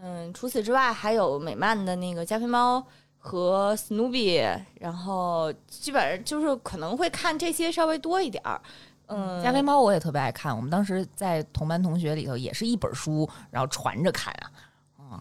[0.02, 2.84] 嗯，除此之外还有美漫的那个加菲猫
[3.16, 8.60] 和 Snoopy，，然后基本上就是可能会看这些稍微多一点儿。
[9.06, 14.50] 嗯，加菲猫我也特别爱看，我们当时在同班同学里头也是一本书，然后传着看啊。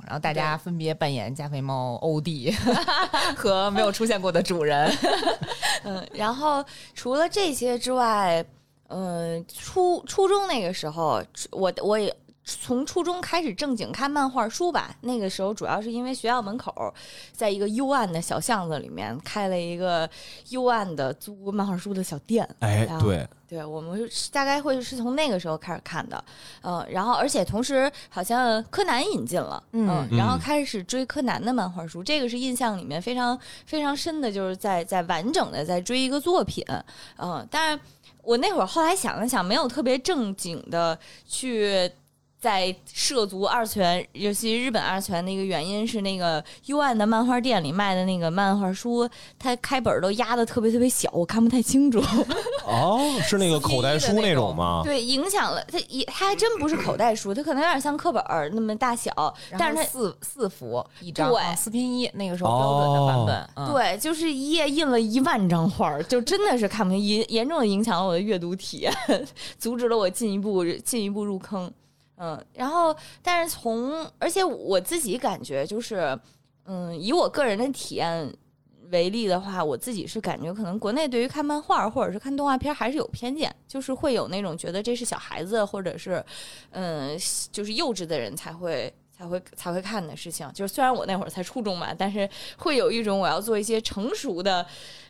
[0.06, 2.52] 然后大家分别扮演加菲猫欧弟
[3.36, 4.92] 和没有出现过的主人。
[5.84, 8.44] 嗯，然后除了这些之外，
[8.88, 14.96] 嗯，初初中那个时候，我我也从初中开始正经看漫画书吧。
[15.02, 16.94] 那个时候主要是因为学校门口
[17.34, 20.10] 在一个幽暗的小巷子里面开了一个
[20.50, 22.48] 幽暗的租漫画书的小店。
[22.60, 23.28] 哎，对。
[23.48, 26.22] 对，我们大概会是从那个时候开始看的，
[26.64, 36.66] 嗯，然后而且同时好像柯南引进了，嗯，然后开始追柯南的漫画书，这个是印象里面非常非常深的，就是在在完整的在追一个作品，
[37.18, 37.80] 嗯，但是
[38.24, 41.90] 我那会儿后来想了想，没有特别正经的去。
[42.46, 52.00] 在涉足二次元，尤其日本二次元的一个原因是，那个幽暗的漫画店里卖的那个漫画书，它开本都压的特别特别小，我看不太清楚。
[52.64, 54.82] 哦，是那个口袋书那种吗？
[54.86, 59.12] 对，影响了它，也它还真不是口袋书，它可能有点像课本那么大小，
[59.58, 68.94] 但是它四四幅一张，对，四拼一那个时候标准的版本，对，就是一页印了一万张画，就真的是看不清，严严重的影响了我的阅读体验，
[69.58, 71.72] 阻止了我进一步进一步入坑。
[72.18, 76.18] 嗯，然后，但是从，而且我自己感觉就是，
[76.66, 78.34] 嗯，以我个人的体验
[78.92, 86.24] 为例的话，我自己是感觉可能国内对于看漫画或者是看动画片还是有偏见，就是会有那种觉得这是小孩子或者是，
[86.72, 87.20] 嗯，
[87.52, 90.50] 就是幼稚的人才会才会才会看的事情。
[90.54, 94.66] 就是虽然我那会儿才初中嘛，但是会有一种我要做一些成熟的，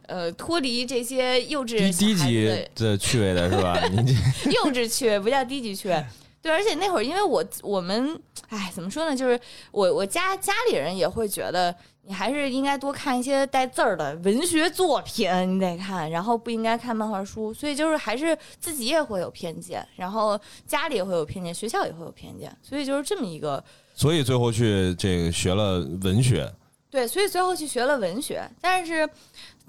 [0.07, 3.79] 呃，脱离这些幼稚低低级的趣味的是吧？
[4.49, 6.03] 幼稚趣味不叫低级趣味。
[6.45, 9.15] 对，而且那会儿，因为我我们，哎，怎么说呢？
[9.15, 9.39] 就是
[9.71, 17.51] 我我家家里人也会觉得，你还是应该多看一些带字儿的文学作品，你得看，然后不应该看漫画书。
[17.51, 23.63] 所以就是还是自己也会有偏见，然后家里也会有偏见，学校也会有偏见，所以就是这么一个。
[23.95, 26.47] 所以最后去这个学了文学。
[26.91, 29.09] 对，所以最后去学了文学，但是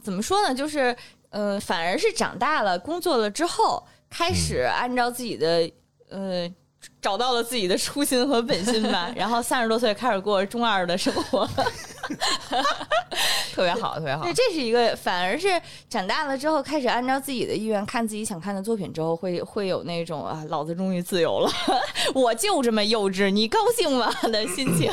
[0.03, 0.55] 怎么说呢？
[0.55, 0.95] 就是
[1.31, 5.73] 呃，反而是长大了，工作了之后，开始按照自己的
[6.11, 6.47] 呃。
[7.01, 11.49] 找到了自己的初心和本心吧， 然后三十多岁开始过中二的生活，
[13.55, 14.25] 特别好，特别好。
[14.25, 15.49] 对，这是一个，反而是
[15.88, 21.51] 长大了之后开始按照自己的意愿看自己想看的作品之后，会会有那种啊，老子终于自由了，
[22.14, 24.92] 我就这么幼稚，你高兴吗的心情。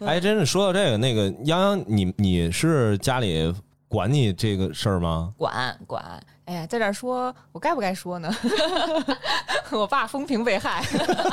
[0.00, 3.54] 哎，真是说到这个，那个泱泱，你你是家里。
[3.86, 5.32] 管你这个事儿吗？
[5.36, 8.30] 管管，哎呀，在这儿说，我该不该说呢？
[9.72, 10.82] 我爸风评被害，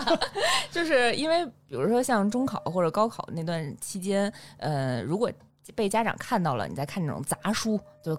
[0.72, 5.32] 就是因为比如说像中考或者高考那段期间，呃，如果
[5.76, 8.16] 被家长看到了你在看那种杂书，就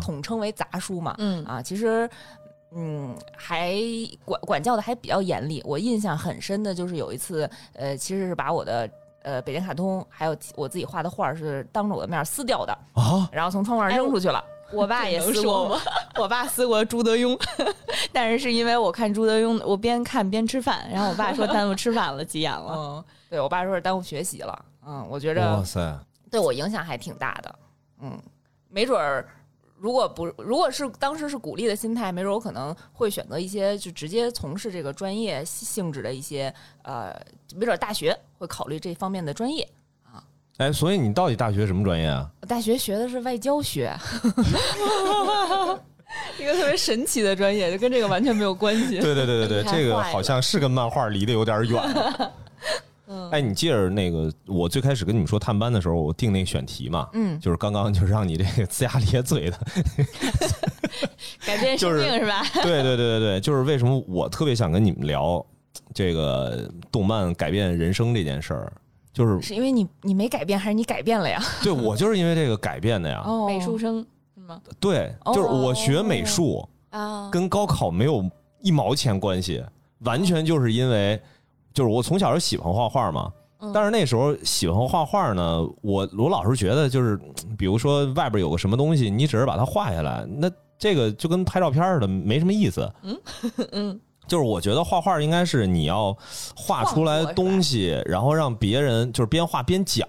[0.00, 2.08] 统称为杂书嘛，嗯啊，其实。
[2.78, 3.74] 嗯，还
[4.24, 5.62] 管管教的还比较严厉。
[5.64, 8.90] 我印象很深的就是有一次，呃，其实是把我的
[9.22, 14.44] 呃北京卡通还有我自己画的画是当着我的面撕掉的，啊，然后从窗户上扔出去了。
[14.72, 15.80] 我爸也说撕过我，
[16.16, 17.38] 我爸撕过朱德庸，
[18.12, 22.74] 但是是因为我看朱德庸，我边看边吃饭，然后我爸说耽误吃饭了，急眼了。
[22.74, 24.64] 嗯，对我爸说是耽误学习了。
[24.86, 25.98] 嗯，我觉着哇塞，
[26.30, 27.58] 对我影响还挺大的。
[28.00, 28.20] 嗯，
[28.68, 29.28] 没准儿
[29.78, 36.52] 如果不如果是当时是鼓励的心态，没准儿我可能会选择一些就直接从事这个专业性质的一些
[36.82, 37.14] 呃，
[37.54, 39.68] 没准儿大学会考虑这方面的专业。
[40.58, 42.28] 哎，所以你到底大学什么专业啊？
[42.40, 43.92] 我大学学的是外交学，
[46.40, 48.98] 一个特别神奇的专业，就跟这个完全没有关系。
[48.98, 51.82] 对对对对对，这个好像是跟漫画离得有点远。
[53.08, 59.56] 嗯哎，你记着那个，我最开始跟你们说探班的时候，我定那个选题嘛，嗯，就是刚刚就是让你这个龇牙咧嘴的，
[61.46, 62.44] 改变生命是吧？
[62.64, 65.44] 对对对对对，就是为什么我特别想跟你们聊
[65.94, 68.72] 这个动漫改变人生这件事儿，
[69.16, 71.42] 就是是因为你你没改变，还是你改变了呀？
[71.62, 73.22] 对我就是因为这个改变的呀。
[73.24, 74.60] 哦美术生是吗？
[74.78, 78.22] 对，就是我学美术啊，跟高考没有
[78.60, 79.64] 一毛钱关系，
[80.00, 81.18] 完全就是因为
[81.72, 83.32] 就是我从小就喜欢画画嘛。
[83.58, 87.18] 嗯但是那时候喜欢画画呢，我我老是觉得就是，
[87.56, 90.48] 比如说外边有个什么东西，你只是把它画下来，那
[90.78, 92.92] 这个就跟拍照片似的，没什么意思。
[93.02, 93.18] 嗯
[93.72, 96.16] 嗯，就是我觉得画画应该是你要
[96.54, 100.06] 画出来东西，然后让别人就是边画边讲。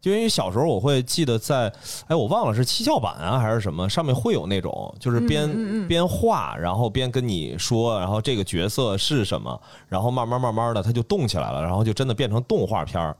[0.00, 1.72] 就因为小时候我会记得在，
[2.06, 13.16] 哎，我忘了是七巧板啊还是什么，上面会有那种就是边、嗯嗯嗯边画，然后边跟你说，然后这个角色是什么，然后慢慢慢慢的它就动起来了，然后就真的变成动画片儿。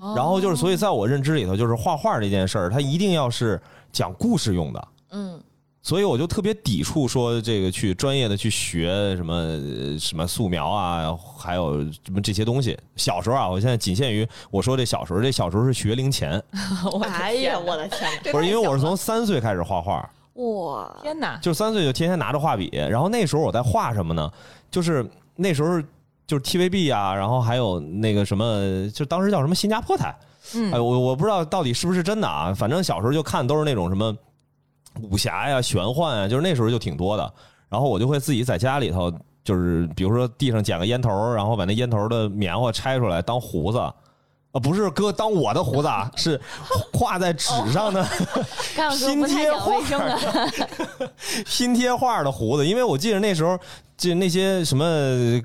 [0.00, 3.60] 哦然后就是，所以在我认知里头，就是画画这件事儿，它一定要是
[3.90, 4.88] 讲故事用的。
[5.12, 5.40] 嗯
[5.82, 12.78] 所以我就特别抵触说这个去专业的去学什么呃什么素描啊，还有什么这些东西。
[12.94, 16.40] 小时候啊，我现在仅限于我说这小时候，这小时候是学龄前，
[16.92, 24.30] 我的哎呀，我的天这不是因为我是从三岁开始画画，哇，天哪，就三岁就天天拿着画笔，然后那时候我在画什么呢？
[24.70, 25.82] 就是那时候
[26.28, 30.16] 就是 TVB 啊，然后还有那个什么，就当时叫什么新加坡台，
[30.54, 30.72] 嗯。
[30.72, 34.16] 哎，我我不知道到底是不是真的啊，反正小时候就看都是那种什么
[35.00, 37.32] 武侠呀、玄幻啊，就是那时候就挺多的。
[37.68, 39.10] 然后我就会自己在家里头，
[39.42, 43.78] 就是比如说地上捡个烟头，然后把那烟头的棉花拆出来当胡子。
[44.52, 46.40] 啊，不是哥当我的胡子啊，是
[46.92, 48.06] 画在纸上的
[48.76, 50.18] 刚刚说不太讲卫生啊，
[51.46, 53.58] 拼贴画的胡子，因为我记得那时候，
[53.96, 54.84] 就那些什么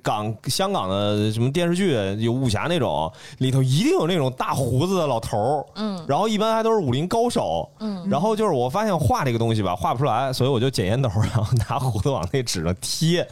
[0.04, 6.04] 港、香港的什么电视剧，有武侠那种，里头一定有那种大胡子的老头儿，嗯。
[6.06, 13.26] 然后一般还都是武林高手，嗯，然后就是我发现画这个东西吧，画不出来，所以我就捡烟头，然后拿胡子往那纸上贴，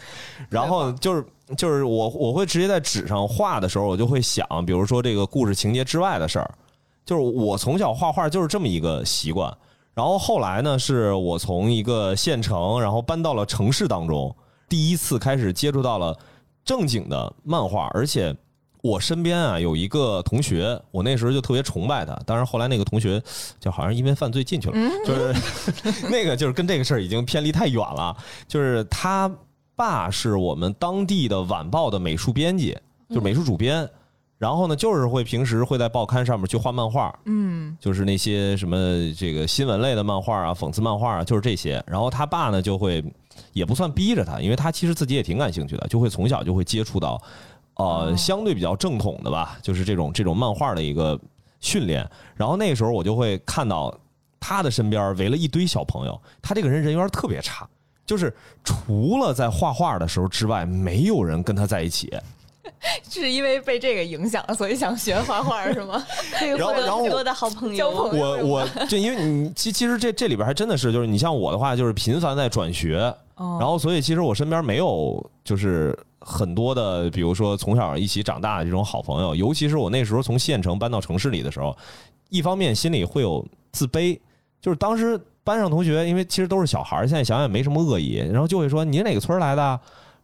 [0.49, 6.51] 然后就是就是我我会直接在纸上画的时候，我就会想，比如说这个故事情节之外的事儿，
[7.05, 9.55] 就是我从小画画就是这么一个习惯。
[9.93, 14.35] 然后后来呢，是我从一个县城，然后搬到了城市当中，
[14.67, 16.17] 第一次开始接触到了
[16.65, 18.35] 正经的漫画，而且
[18.81, 22.13] 我身边啊有一个同学，我那时候就特别崇拜他。
[22.25, 23.23] 当然后来那个同学
[23.57, 25.33] 就好像因为犯罪进去了，就是
[26.11, 28.17] 那个就是跟这个事儿已经偏离太远了。
[28.49, 29.31] 就是他
[29.75, 32.77] 爸是我们当地的晚报的美术编辑，
[33.09, 33.89] 就是美术主编。
[34.37, 38.77] 然后呢，就是会平时会在报刊上面去画漫画，嗯就是那些什么
[39.17, 41.81] 这个新闻类的漫画啊、讽刺漫画啊，就是这些。
[41.87, 43.01] 然后他爸呢就会
[43.53, 47.19] 也不算逼着他，因为他其实自己也挺感兴趣的，就会从小就会接触到，
[47.75, 51.17] 呃，哦相对比较正统的吧，就是这种这种漫画的一个
[51.61, 52.07] 训练。
[52.35, 53.97] 然后那个时候我就会看到
[54.37, 57.65] 他的身边围了一堆小朋友，他这个人人缘特别差，
[58.05, 62.13] 就是除了在画画的时候之外，没有人跟他在一起。
[63.09, 66.03] 是因为被这个影响，所以想学画画是吗？
[66.37, 67.75] 可以获得然后然后多的好朋友。
[67.75, 72.97] 交朋友我我就因为你其其实这这里边还真的是就是你像我的话就是频繁在转学，
[73.35, 81.75] 哦然后所以其实我身边没有就是很多的，比如说从小一起长大的这种好朋友，尤其是我那时候从县城搬到城市里的时候，
[82.29, 84.19] 一方面心里会有自卑，
[84.59, 89.79] 就是当时班上同学，因为其实都是小孩儿，现在想想也没什么恶意，然后就会说你是哪个村儿来的。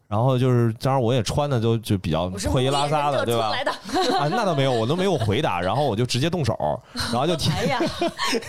[0.08, 3.54] 然后就是，当然我也穿的就就比较破衣拉撒的，对吧？
[4.20, 6.54] 啊，那倒没有，我都没有回答，然后我就直接动手，
[6.94, 7.80] 然后就贴 哎呀，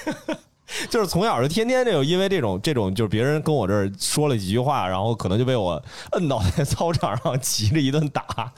[0.90, 5.80] 就是从小就天天这种，因为这种这种，就是别人跟我这儿说了几句话，然后可能就被我
[6.14, 8.52] 摁倒在操场上，骑着一顿打，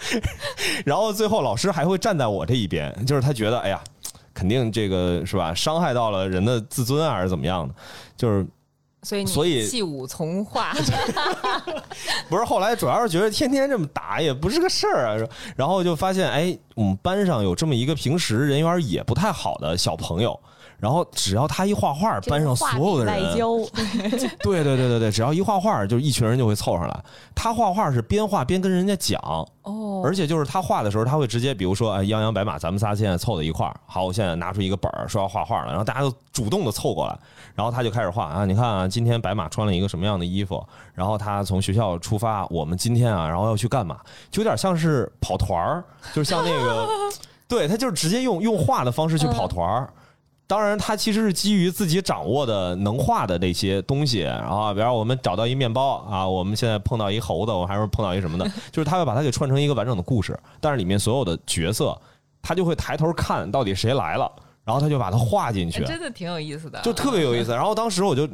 [0.87, 3.79] 然后最后老师还会站在我这一边，就是他觉得，哎呀，
[4.35, 7.75] 肯定这个是吧，伤害到了人的自尊啊，还是怎么样的，
[8.17, 8.47] 就是
[9.03, 10.75] 所以你所以弃武从化，
[12.29, 20.39] 不是后来主要是觉得天天这么打也不是个事儿啊，然后就发现，哎，我们班上有这么一个平时人缘也不太好的小朋友。
[20.85, 23.33] 然后只要他一画画，班上所有的人，
[24.43, 27.05] 对对对对对，只要一画画，就一群人就会凑上来。
[27.35, 29.19] 他画画是边画边跟人家讲，
[29.63, 37.19] 哦，而且就是他画的时候，他会直接，比如说，哎，泱泱白马，咱们仨现在凑在一块儿，好，我现在拿出一个本儿，说要画画了，然后大家都主动的凑过来，
[37.55, 40.63] 然后他就开始画啊，你看啊，今天白马穿了一个什么样的衣服，
[40.93, 43.99] 然后他从学校出发，我们今天啊，然后要去干嘛，
[44.31, 45.83] 就有点像是跑团儿，
[46.13, 46.87] 就是像那个，
[47.49, 49.89] 对他就是直接用用画的方式去跑团儿。
[50.47, 60.39] 当然，他其实是基于自己掌握的能画的那些东西，然后比方我们找到一面包啊，我们现在碰到一猴子，我还是碰到一什么的， 就是他会把它给串成一个完整的故事。
[60.61, 61.99] 但是里面所有的角色，
[62.43, 64.31] 他就会抬头看到底谁来了，
[64.65, 67.51] 然后他就把它画进去，真的挺有意思的，就特别有意思。
[67.53, 68.29] 然后当时我就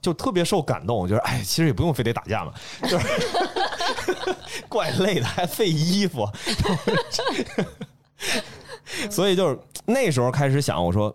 [0.00, 2.52] 就特别受感动，就是哎，其实也不用非得打架嘛，
[2.88, 3.06] 就是
[4.68, 6.28] 怪累的，还费衣服，
[9.10, 11.12] 所以就是那时候开始想，我说。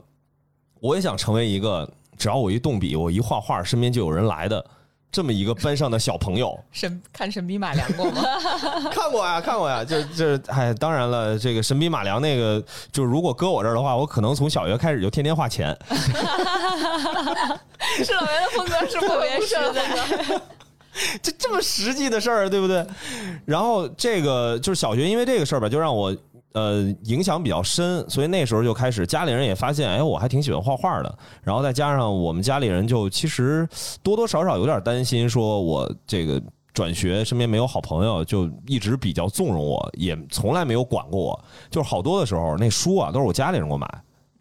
[0.82, 4.66] 我也想成为一个，只要我一动笔，我一画画，身边就有人来的
[5.12, 6.60] 这么一个班上的小朋友。
[6.74, 8.24] 神看神笔马良过吗？
[8.92, 9.86] 看过呀，看过呀。
[9.86, 12.60] 就就哎，当然了，这个神笔马良那个，
[12.92, 15.78] 就如果搁我这儿的话，我可能从小学开始就天天画钱。
[18.04, 20.42] 是老袁的风格是特别实在，
[21.22, 22.84] 这这么实际的事儿，对不对？
[23.46, 26.16] 然后这个就是小学，因为这个事儿吧，就让我。
[26.54, 31.18] 呃，影响比较深，所以那时候就开始，家里人也发现，哎，我还挺喜欢画画的。
[31.44, 33.68] 然后再加上我们家里人就其实
[34.04, 36.42] 多多少少有点担心，说我这个
[36.74, 41.44] 转学，身边没有好朋友，就一直比较纵容我，也从来没有管过我。
[41.70, 43.88] 就是好多的时候，那书啊都是我家里人给我买。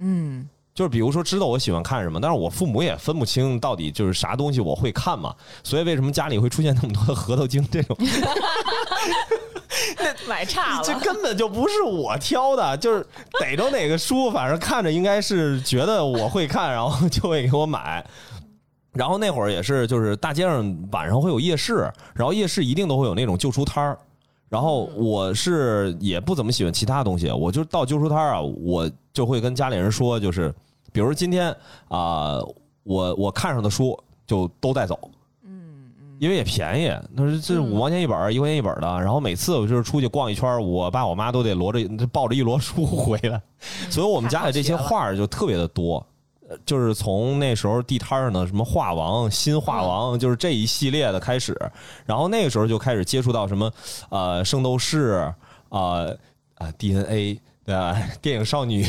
[0.00, 5.34] 嗯，就是比如说知道我喜欢看什么，但是我父母也分不清到底就是啥东西我会看嘛。
[5.62, 7.96] 所以为什么家里会出现那么多的核桃精这种？
[9.98, 13.06] 那买差了， 这根本就不是我挑的，就是
[13.38, 18.04] 逮着哪个书，反正看着应该是觉得我会看，然后就会给我买。
[18.92, 23.98] 然后那会儿也是，就是大街上晚上会有夜市，然后夜市一定都会有那种旧书摊儿。
[24.50, 30.52] 然后我是也不怎么喜欢其他东西，我就到旧书摊儿啊，我就会跟家里人说，就是
[30.92, 31.54] 比如今天
[31.88, 32.40] 啊，
[32.82, 33.96] 我我看上的书
[34.26, 34.98] 就都带走。
[35.44, 35.68] 嗯
[36.18, 38.86] 因为也便宜，他说这五毛钱一本，一块钱一本的。
[39.00, 43.40] 然后每次我就是出去逛一圈，我爸我妈都得摞着抱着一摞书 回来，
[43.88, 46.04] 所以我们家里这些画就特别的多。
[46.66, 51.56] 就是从那时候地摊上的什么画王、新画王，就是这一系列的开始。
[52.06, 53.72] 然后那个时候就开始接触到什么
[54.08, 55.32] 呃圣斗士
[55.68, 56.08] 啊
[56.56, 57.96] 啊 DNA 对吧？
[58.20, 58.84] 电影少女，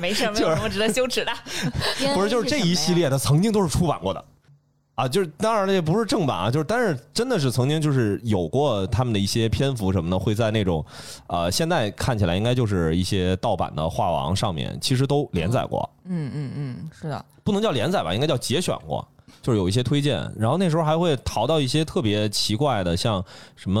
[0.00, 1.32] 没事，没有什么值得羞耻的。
[2.14, 4.24] 不是，就是这一系列的曾经都是出版过的。
[5.00, 10.84] 啊，就是当然了，也不是正版啊，就是但是真的是曾经就是有过他们的一些篇幅什么的，会在那种，
[11.26, 15.88] 呃，现在看起来应该就是一些盗版的画王上面，其实都连载过。
[16.04, 19.06] 嗯嗯嗯，是的，不能叫连载吧，应该叫节选过，
[19.40, 20.30] 就是有一些推荐。
[20.36, 23.24] 然后那时候还会淘到一些特别奇怪的，像
[23.56, 23.80] 什么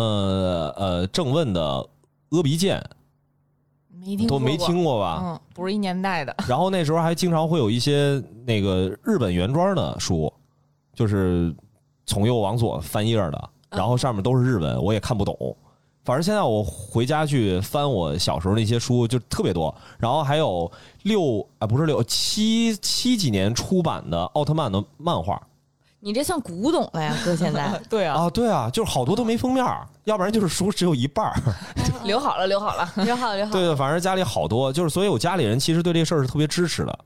[0.78, 1.62] 呃正问的
[2.30, 2.82] 阿鼻剑，
[3.90, 5.20] 没听都没听过吧？
[5.22, 6.34] 嗯，不是一年代的。
[6.48, 10.32] 然后那时候还经常会有一些那个日本原装的书。
[11.00, 11.50] 就是
[12.04, 15.34] 从右往左翻页的，然后上面都是日文，我也看不懂。
[16.04, 19.74] 反正现在我回家去翻我小时候那些书，就特别多。
[19.96, 20.70] 然后还有
[21.04, 25.40] 六啊，不是六七七几年出版的奥特曼的漫画。
[26.00, 27.34] 你这算古董了呀，哥！
[27.34, 29.64] 现在 对啊，啊对啊，就是好多都没封面，
[30.04, 31.34] 要不然就是书只有一半儿。
[32.04, 33.52] 留好了，留好了， 留好了留好。
[33.52, 36.98] 对对，反正家里好多，就是所以我家里人其实对这事儿是特别支持的。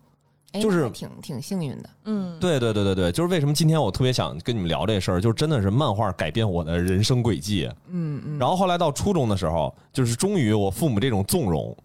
[0.60, 8.38] 就是挺挺幸运的，嗯，对对对对对，就是为什么今天我特别想跟你们聊这事儿，就是真的是漫画改变我的人生轨迹，嗯嗯。
[8.38, 11.76] 然后后来到初中的时候，就是终于我父母这种纵容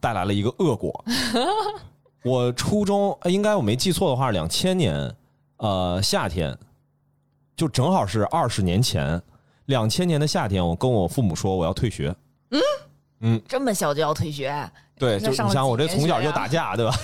[0.00, 1.04] 带来了一个恶果。
[2.22, 5.10] 我初中应该我没记错的话，两千年
[5.56, 6.54] 呃夏天，
[7.56, 9.20] 就正好是二十年前，
[9.66, 12.14] 两千年的夏天，我跟我父母说我要退学。
[12.50, 12.60] 嗯
[13.22, 14.50] 嗯，这么小就要退学？
[15.00, 16.94] 对，就你想我这从小就打架，对吧？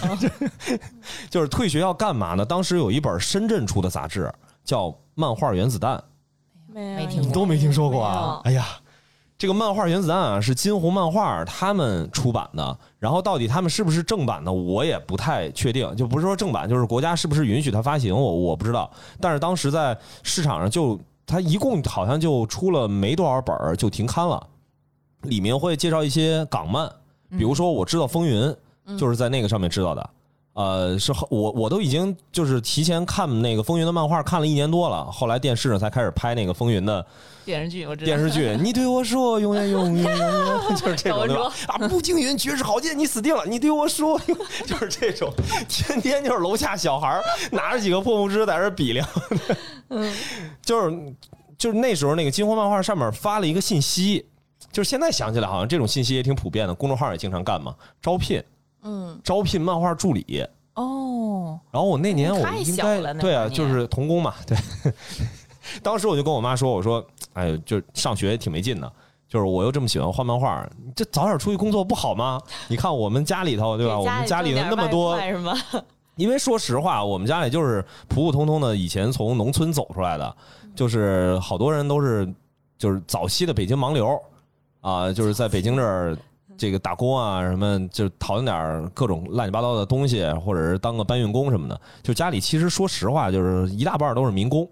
[1.30, 2.44] 就是退学要干嘛呢？
[2.44, 4.30] 当时有一本深圳出的杂志
[4.62, 5.96] 叫《漫画原子弹》，
[6.72, 8.40] 没听都没听说过啊！
[8.44, 8.66] 哎呀，
[9.38, 15.96] 这个漫画原子弹啊是金鸿漫画他们出版的，然后到底他们是不是正版的，我也不太确定。
[15.96, 18.90] 就不是说正版，就是国家是不是允许它发行，我我不知道。
[19.20, 24.46] 但是当时在市场上就它一共好像就出了没多少本就停刊了，
[25.22, 26.90] 里面会介绍一些港漫，
[27.30, 28.54] 比如说我知道《风云》，
[28.98, 30.10] 就是在那个上面知道的。
[30.54, 37.04] 呃，是后我我都已经就是提前看那个《风云》的漫画看了一年多了，后来电视上才开始拍那个《风云》的
[37.44, 38.56] 电视剧，我知道电视剧。
[38.62, 40.04] 你对我说永远永远
[40.74, 41.52] 就是这种对吧？
[41.68, 43.44] 啊，步惊云，绝世好剑，你死定了！
[43.44, 44.18] 你对我说，
[44.64, 45.30] 就是这种，
[45.68, 47.20] 天天就是楼下小孩
[47.52, 49.06] 拿着几个破木枝在这比量，
[49.90, 50.10] 嗯，
[50.62, 51.14] 就是
[51.58, 54.24] 就是那时候那个金鸿漫画上面发了一个信息，
[54.76, 58.44] 就是现在想起来好像这种信息也挺普遍的，公众号也经常干嘛，招聘
[58.82, 60.46] 嗯，招聘漫画助理。
[60.74, 64.54] 哦，然后我那年我太应该对啊，就是童工嘛， 对。
[65.82, 67.02] 当时我就跟我妈说，我说，
[67.32, 68.92] 哎呦，就上学也挺没劲的，
[69.26, 72.38] 就是我又这么喜欢画漫画，你这早点出去工作不好吗？
[72.68, 73.98] 你看我们家里头，对吧？
[73.98, 75.18] 我们家里头那么多，
[76.16, 80.36] 因为说实话，我们家里就是普普通通的，以前从农村走出来的，
[80.74, 82.30] 就是好多人都是
[82.76, 84.20] 就是早期的北京盲流
[84.86, 86.16] 啊，就是在北京这儿
[86.56, 91.80] 这个打工啊，什么就讨论点各种乱七八糟的东西，或者是当个搬运工什么的。
[92.02, 94.68] 就家里其实说实话，就是一大半都是民工，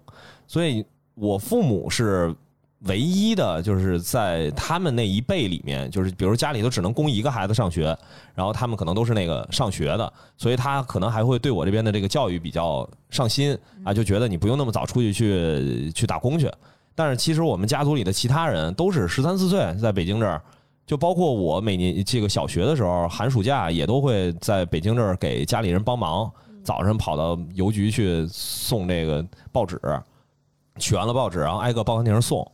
[0.47, 0.85] 所以
[1.15, 2.33] 我父母是。
[2.87, 7.97] 唯一的就是在他们那一辈里面，就是比如家里头只能供一个孩子上学，
[8.35, 16.51] 然后他们可能都是那个上学的，所以他可能还会对我这边的这个教育比较上心啊，就觉得你不用那么早出去去去打工去。
[16.95, 20.41] 但是其实我们家族里的其他人都是十三四岁在北京这儿，
[20.87, 26.31] 就包括我每年这个小学的时候，寒暑假也都会在北京这儿给家里人帮忙，
[26.63, 29.79] 早上跑到邮局去送这个报纸，
[30.79, 32.49] 取完了报纸，然后挨个报刊亭送。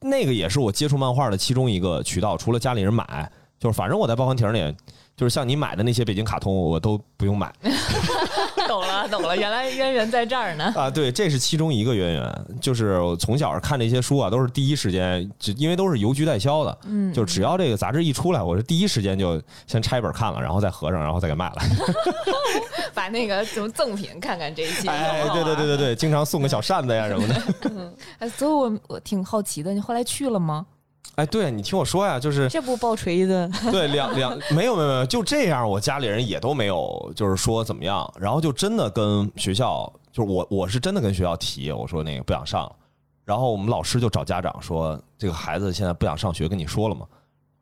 [0.00, 4.74] 那个也是我接触漫画的其中一个渠道，除了家里人买，就是反正我在报刊亭里，
[5.16, 7.50] 就是像你买的那些北京卡通，我都不用买
[8.68, 10.72] 懂了懂了，原来渊源在这儿呢。
[10.76, 10.90] 啊。
[10.90, 21.56] 对，这是其中一个渊源，就是我从小看这些书啊，都是第一时间，就因为都是邮局代销的，嗯，就只要这个杂志一出来，我是第一时间就先拆一本看了，然后再合上，然后再给卖了。
[22.92, 24.88] 把那个什么赠品看看这一期。
[24.88, 27.92] 哎，对对对对对，经常送个小扇子呀什么的。
[28.18, 30.66] 哎，所以我我挺好奇的，你后来去了吗？
[31.14, 42.64] 哎，对你听我说呀，就是这不爆锤子， 对，两两没有没有没有，就这样，我家里人也都没有，就是说怎么样，然后就真的跟学校，就是我我是真的跟学校提，我说那个不想上。
[42.64, 42.76] 了，
[43.24, 47.06] 然后我们老师就找家长说，这个孩子现在不想上学，跟你说了吗？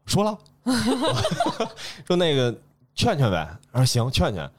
[0.06, 0.38] 说了，
[2.06, 2.54] 说那个
[2.94, 4.50] 劝劝呗，然后行劝劝，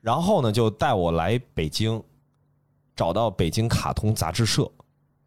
[0.00, 2.02] 然后呢就带我来北京，
[2.96, 4.68] 找到北京卡通杂志社，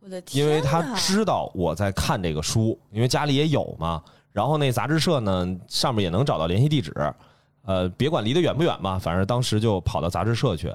[0.02, 0.46] 我的天！
[0.46, 4.04] 因为他知道我在看这个书，因为家里也有嘛。
[4.32, 6.94] 然后那杂志社呢，上面也能找到联系地址，
[7.64, 10.74] 呃，别管离得远不远吧，反正当时就跑到杂志社去。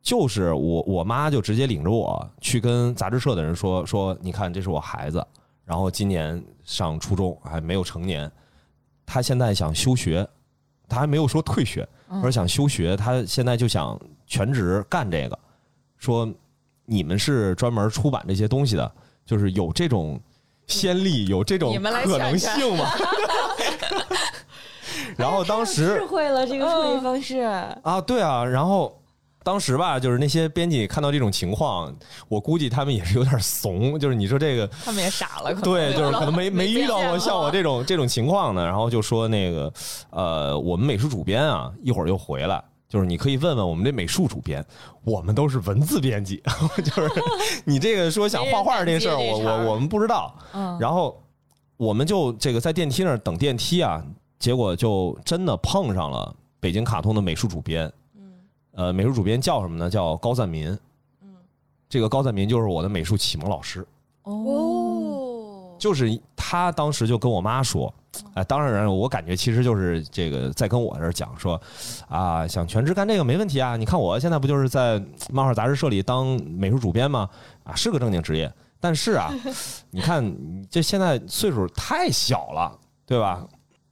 [0.00, 5.26] 就是我我妈就直接领着我去跟杂志社的人说说，你看这是我孩子，
[5.64, 8.30] 然后今年上初中还没有成年，
[9.04, 10.26] 他现在想休学，
[10.88, 11.86] 他还没有说退学，
[12.22, 15.38] 而想休学，他现在就想全职干这个，
[15.96, 16.32] 说
[16.90, 18.90] 你们是专门出版这些东西的，
[19.26, 20.18] 就是有这种
[20.66, 22.86] 先例，有这种可能性吗？
[25.16, 27.38] 然后当时智慧了这个处理方式，
[27.82, 29.00] 啊，对啊，然后
[29.42, 31.94] 当时吧，就是那些编辑看到这种情况，
[32.28, 39.72] 我估计他们也是有点怂，就是你说这个，他们也傻了，可能对，就是可能没 没没遇到过像我这种这种情况的，然后就说那个，
[40.10, 42.62] 呃，我们美术主编啊，一会儿又回来。
[42.88, 44.64] 就是你可以问问我们这美术主编，
[45.04, 46.42] 我们都是文字编辑，
[46.82, 47.10] 就是
[47.66, 50.34] 你这个说想画画这个事儿，我我我们不知道。
[50.54, 51.22] 嗯，然后
[51.76, 54.02] 我们就这个在电梯那儿等电梯啊，
[54.38, 57.92] 结果就真的碰上了北京卡通的美术主编。
[58.16, 58.32] 嗯
[58.72, 59.90] 呃，美术主编叫什么呢？
[59.90, 60.68] 叫高赞民。
[61.20, 61.34] 嗯，
[61.88, 63.86] 这个高赞民就是我的美术启蒙老师，
[64.22, 64.77] 哦，哦，
[65.78, 67.92] 就是他当时就跟我妈说，
[68.34, 71.60] 哎，当然我感觉其实就是这个在跟我这儿讲说，
[72.08, 77.28] 啊，想全职干这个没问题啊，你看我现在不就是在漫画杂志社里当美术主编吗？
[77.64, 79.32] 啊，是个正经职业，但是啊，
[79.90, 82.76] 你看你这现在岁数太小了，
[83.06, 83.46] 对吧？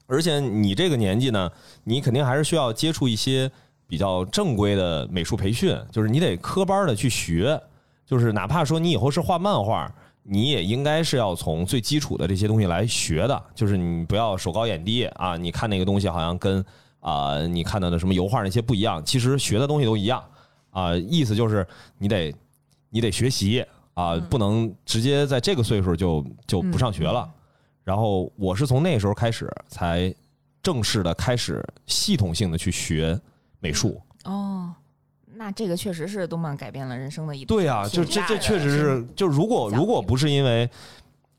[0.09, 1.51] 而且你这个年纪呢，
[1.83, 3.51] 你肯定还是需要接触一些
[3.89, 7.61] 比较正规的美术培训，就是你得科班的去学，
[8.07, 9.93] 就是哪怕说你以后是画漫画，
[10.29, 15.37] 你也应该是要从最基础的这些东西来学的，就是你不要手高眼低啊！
[15.37, 16.65] 你看那个东西好像跟
[16.99, 20.23] 啊、你看到的什么油画那些不一样，其实学的东西都一样
[20.71, 21.65] 啊、意思就是
[21.99, 22.35] 你得
[22.91, 23.65] 你得学习
[23.95, 27.33] 啊，不能直接在这个岁数就就不上学了。
[27.85, 30.13] 然后我是从那时候开始才
[30.61, 33.17] 正式的开始系统性的去学
[33.61, 34.03] 美术。
[34.25, 34.75] 哦，
[35.37, 40.69] 那这个确实是动漫改变了人生的一对啊，就这这确实是，就如果如果不是因为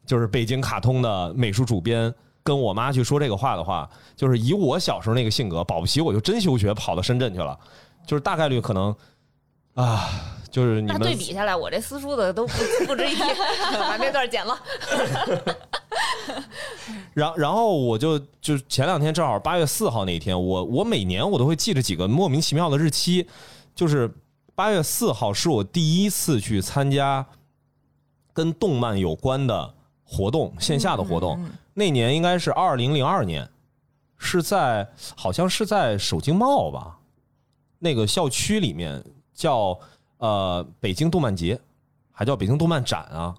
[0.05, 7.57] 就是北京卡通的美术主编跟我妈去说这个话的话，就是以我小时候那个性格，保不齐我就真休学跑到深圳去了，
[8.05, 8.95] 就是大概率可能
[9.73, 10.09] 啊，
[10.49, 12.53] 就是你们那对比下来，我这私塾的都不
[12.85, 13.21] 不值一提，
[13.77, 14.57] 把那段剪了。
[17.13, 23.27] 然然后我就就前两天正好八月四号那一天，我我每年我都会记着几个莫名其妙的日期，
[23.77, 24.11] 就是
[24.55, 27.25] 八月四号是我第一次去参加
[28.33, 31.37] 跟动漫有关的活动，线下的活动。
[31.39, 33.47] 嗯那年应该是二零零二年，
[34.17, 36.97] 是在好像是在首经贸吧，
[37.77, 39.79] 那个校区里面叫
[40.17, 41.61] 呃北京动漫节，
[42.11, 43.35] 还叫北京动漫展啊。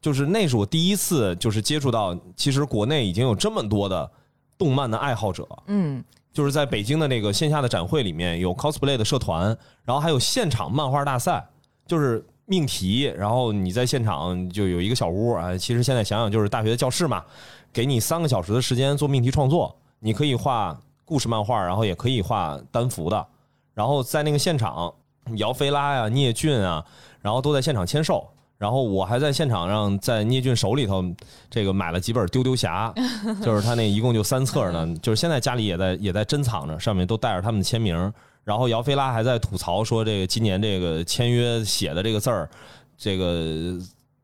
[0.00, 4.08] 就是那是我第一次就是接触到，其实国内已经有这么多的
[4.56, 6.04] 动漫的爱好者，嗯，
[6.34, 11.46] 就是在北京的那个线下的展会里面有 cosplay 的社团，然后还有现场漫画大赛，
[11.86, 15.56] 就是命题，然后你在现场就有一个小屋啊。
[15.56, 17.24] 其实现在想想就是大学的教室嘛，
[17.72, 23.26] 给你三个小时的时间做命题创作，你可以画故事漫画，然后也可以画单幅的，
[23.72, 24.92] 然后在那个现场，
[25.36, 26.84] 姚菲拉呀、聂俊啊，
[27.20, 28.28] 然后都在现场签售。
[28.64, 31.04] 然后我还在现场上，在聂俊手里头，
[31.50, 32.90] 这个买了几本《丢丢侠》，
[33.44, 38.10] 就是他那一共就三册呢，就是现在家里也在也在珍藏着，上面都带着他们的签名。
[38.42, 42.48] 然后姚菲拉还在吐槽说，这个今年这个签约写的这个字儿，
[42.96, 43.78] 这个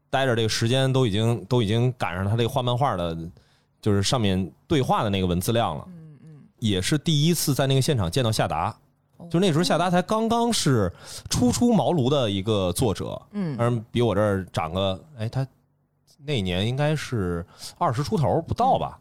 [0.08, 3.14] 待着这个时间都已经都已经赶上他这个画漫画的，
[3.82, 5.84] 就是上面对话的那个文字量了。
[5.88, 6.30] 嗯嗯，
[6.60, 8.74] 也是第一次在那个现场见到夏达，哦
[9.28, 10.92] 就那时候夏达才刚刚是
[11.28, 15.46] 初出茅庐的一个作者，嗯当然比我这儿长个，哎，他
[16.24, 17.44] 那年应该是
[17.78, 18.98] 二十出头不到吧，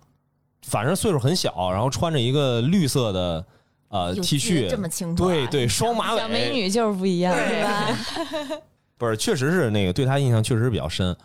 [0.64, 3.46] 反正岁数很小，然后穿着一个绿色的
[3.90, 8.60] 呃 T 恤，这么清楚啊，对对，双马尾，小美女就是不一样，对吧？
[8.98, 11.16] 不是，确实是那个对他印象确实是比较深。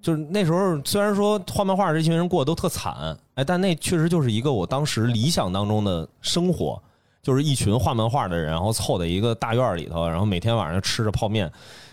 [0.00, 6.80] 就是那时候，虽然说画漫画这群人过得都特惨，哎，但那确实就是一个我当时理想当中的生活，
[7.28, 11.52] 就是一群画漫画的人，然后凑在一个大院里头，然后每天晚上吃着泡面，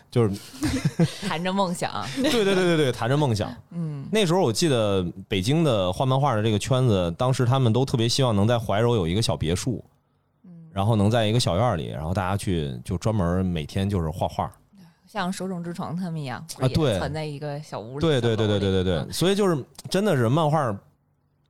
[0.10, 0.32] 就是
[1.28, 3.54] 谈着梦想， 对对对对对，谈着梦想。
[3.72, 9.84] 嗯那时候我记得北京的画漫画的这个圈子，当时他们都特别希望能在怀柔有一个小别墅，
[10.46, 14.50] 嗯，然后能在一个小院里，然后大家去就专门每天就是画画。
[15.06, 20.74] 像手冢治虫他们一样啊对存在一个小屋里，对对对对对对对，嗯所以就是真的是漫画，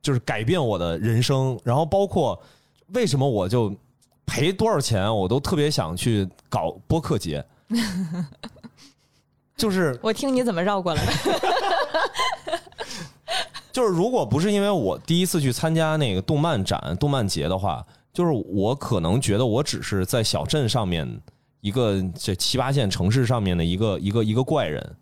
[0.02, 1.56] 就是改变我的人生。
[1.62, 2.36] 然后包括
[2.94, 3.74] 为什么我就
[4.24, 7.44] 赔多少钱，我都特别想去搞播客节，
[9.56, 11.12] 就是我听你怎么绕过来的。
[13.72, 21.20] 就是，如果不是因为我第一次去参加那个动漫展、动漫节的话，就是我可能觉得我只是在小镇上面
[21.60, 24.96] 一个这七八线城市上面的一个一个一个怪人。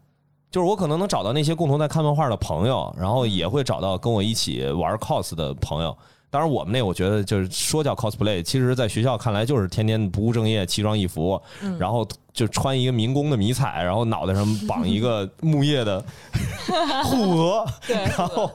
[0.51, 5.97] 就是我可能能找到那些共同在看漫画的朋友，然后也会找到跟我一起玩 cos 的朋友。
[6.35, 16.05] 当然，我们那我觉得就是说叫 cosplay，其实在学校看来就是天天不务正业、奇装异服，嗯然后就穿一个民工的迷彩，然后脑袋上绑一个木叶的
[17.07, 18.51] 护额，然后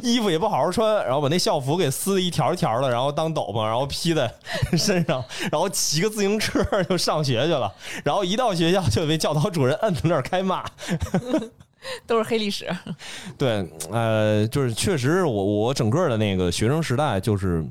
[0.00, 4.32] 衣服也不好好穿，然后把那校服给撕的一条一条的，然后当斗篷，然后披在
[4.78, 7.72] 身上，然后骑个自行车就上学去了，
[8.04, 10.64] 然后一到学校就被教导主任摁在那儿开骂。
[12.06, 12.66] 都是黑历史。
[13.38, 17.64] 对，呃，就是确实我我整个的那个学生时代，就是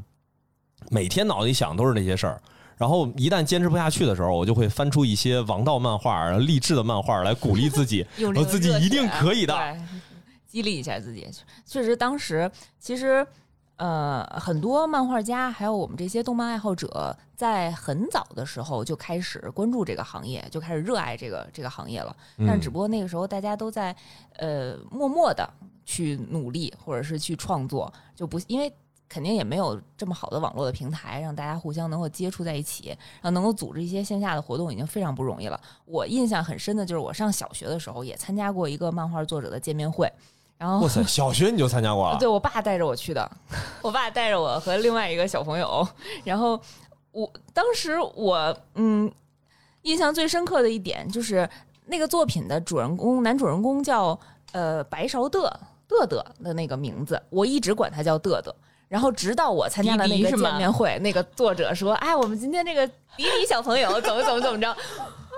[0.89, 2.41] 每天脑子里想都是那些事儿。
[2.75, 9.55] 然后一旦坚持不下去的时候，我就会翻出一些王道漫画、励志的漫画来鼓励自己， 用我自己一定可以的。
[10.47, 11.27] 激励一下自己。
[11.65, 12.49] 确实，当时
[12.79, 13.25] 其实
[13.83, 22.15] 呃，很多漫画家还有我们这些动漫爱好者，在很早的时候就开始关注这个行业，就开始热爱这个这个行业了。
[22.37, 23.93] 但是只不过那个时候大家都在
[24.37, 25.45] 呃默默的
[25.83, 28.73] 去努力，或者是去创作，就不因为。
[29.09, 32.87] 肯定也没有这么好的网络的平台，让大家互相能够接触在一起，
[33.21, 35.61] 然后能够组织一些线下的活动，已经非常不容易了。
[35.85, 40.11] 我印象很深的就是我上小学的时候也参加过一个漫画作者的见面会，
[40.63, 42.15] 然后哇塞，小学你就参加过了？
[42.23, 43.29] 对我爸带着我去的，
[43.83, 45.85] 我爸带着我和另外一个小朋友，
[46.23, 46.57] 然后
[47.11, 49.11] 我当时我嗯
[49.81, 51.49] 印象最深刻的一点就是
[51.87, 54.17] 那个作品的主人公男主人公叫
[54.53, 55.51] 呃白勺嘚
[55.89, 58.49] 嘚嘚的那个名字，我一直管他叫嘚嘚。
[58.87, 62.87] 然后直到我参加了那个见面会，那个作者说：“哎，我们今天这个
[63.17, 64.77] 迪迪小朋友怎么怎么怎么着。”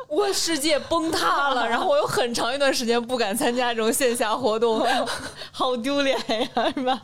[0.07, 4.85] 我世界崩塌了， 然后我有很长一段时间不敢参加这种线下活动，
[5.51, 7.01] 好丢脸呀，是吧？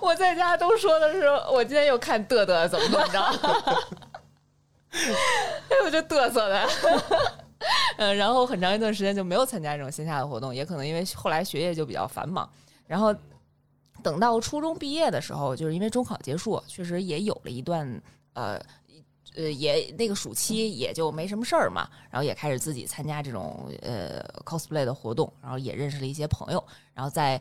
[0.00, 3.20] 我在家都说的是，我今天又看嘚嘚怎么怎么着，
[4.90, 6.68] 哎，我就嘚瑟的。
[7.98, 12.48] 嗯，然后很长一段时间就没有参加这种线下的活动，也可能因为后来学业就比较繁忙。
[12.86, 13.12] 然后
[14.02, 18.00] 等到初中毕业的时候，就是因为中考结束，确实也有了一段
[18.34, 18.60] 呃
[19.36, 27.40] 呃，也那个暑期也就没什么事儿嘛，然后也开始自己参加这种呃 cosplay 的活动，然后也认识了一些朋友，然后在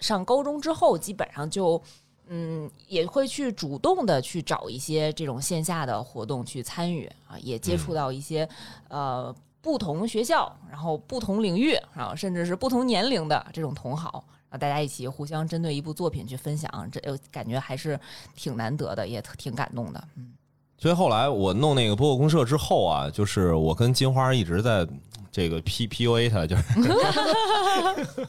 [0.00, 1.80] 上高中之后，基本上就。
[2.26, 8.48] 嗯，也会去主动的去找一些这种线下的活动去参与啊，也接触到一些
[8.88, 9.30] 呃
[9.60, 16.98] 不同学校，然后不同领域，然后甚至是不同年龄的这种同好，大家一起互相针对一部作品去分享，这
[17.30, 18.00] 感觉还是
[18.34, 20.08] 挺难得的，也挺感动的。
[20.14, 20.32] 嗯，
[20.76, 24.86] 所以后来我弄那个播客公社之后啊，就是我跟金花一直在
[25.30, 26.62] 这个 P P U A 他，就是。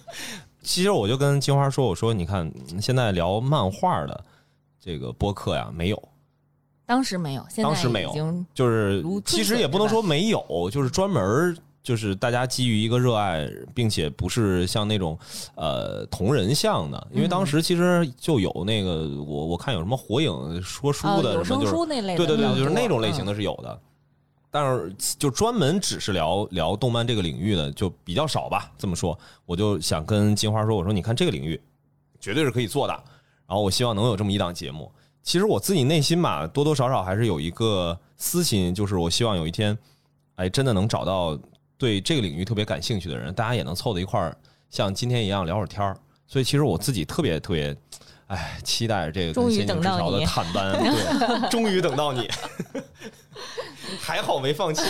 [0.62, 4.26] 其实我就跟金花说：“我说，你看现在聊漫画的
[4.80, 6.10] 这个播客呀，没有，
[6.88, 15.16] 当时没有，当时没有，就是其实也不能说没有，就是专门就是大家基于一个热爱，并且不是像那种
[15.54, 21.76] 呃同人像的，因为当时其实就有那个我我看有什么火影说书的什么就是
[22.18, 23.80] 对对对，就是那种类型的是有的。”
[24.50, 28.72] 但是就专门只是聊聊动漫这个领域的就比较少吧。
[28.78, 29.16] 这么说，
[29.46, 31.62] 我就想跟金花说：“我说你看这个领域
[32.22, 32.94] 绝对是可以做的。
[33.46, 34.90] 然后我希望能有这么一档节目。
[35.22, 39.78] 其实我自己内心吧，多多少少还是有一个私心，就是我希望有一天，
[40.36, 41.38] 哎，真的能找到
[41.78, 44.36] 对这个领域特别感兴趣的人，大家也能凑到一块儿，
[44.70, 45.96] 像今天一样聊会儿天儿。
[46.28, 47.76] 所以其实我自己特别特别，
[48.28, 52.30] 哎，期待这个终于等到的探班，对，终于等到你。
[54.00, 54.82] 还好没放弃，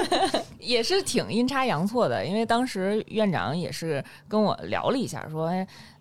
[0.60, 2.24] 也是挺阴差阳错的。
[2.24, 5.50] 因为当时院长也是跟我聊了一下，说：“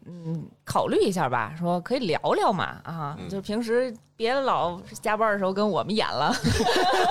[0.06, 6.34] 嗯，考虑一下吧，说可以聊聊嘛，啊，就平时别老加班的时候跟我们演了，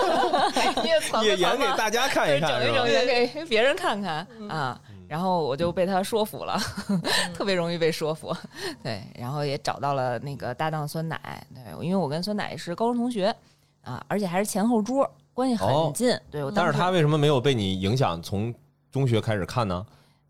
[1.24, 6.59] 也演给大家看一看，整一整也给别人看看啊。”然后我就被他说服了，
[7.36, 8.34] 特别容易被说服。
[8.82, 13.34] 对，然后也找到了那个搭档酸奶，对，因为我跟酸奶是高中同学。
[13.82, 16.16] 啊，而且还是前后桌，关系很近。
[16.30, 18.55] 对，但是他为什么没有被你影响从
[18.93, 19.84] 中学开始看呢？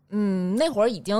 [0.09, 1.15] 嗯，那会儿已经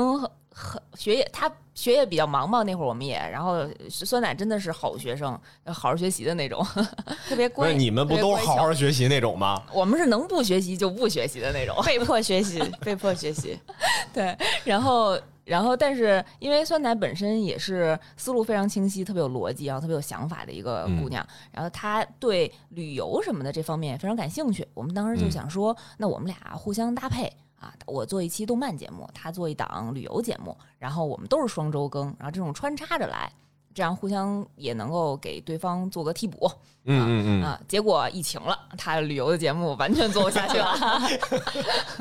[0.54, 2.64] 很学业，他学业比较忙嘛。
[2.64, 5.32] 那会儿我们也，然后酸奶真的是好学生，
[5.66, 6.66] 好好学习的那种，
[7.28, 7.74] 特别乖。
[7.74, 9.62] 你们不都好好学习那种吗？
[9.74, 13.60] 我们是能不学习就不学习的那种， 被迫学习，被迫学习。
[14.14, 15.20] 对，然后。
[15.46, 21.22] 然后，但是因为酸奶本身也是思路非常清晰、特别有逻辑，然后特别有想法的一个姑娘。
[21.52, 24.66] 然后她对旅游什么的这方面非常感兴趣。
[24.74, 27.30] 我们当时就想说，那我们俩互相搭配
[27.64, 33.32] 啊，我做一期动漫节目，他做一档旅游节目，然后我们都是双周更，然后这种穿插着来，
[33.74, 36.52] 这样互相也能够给对方做个替补。
[36.86, 41.02] 嗯嗯嗯啊，结果疫情了，他旅游的节目完全做不下去了，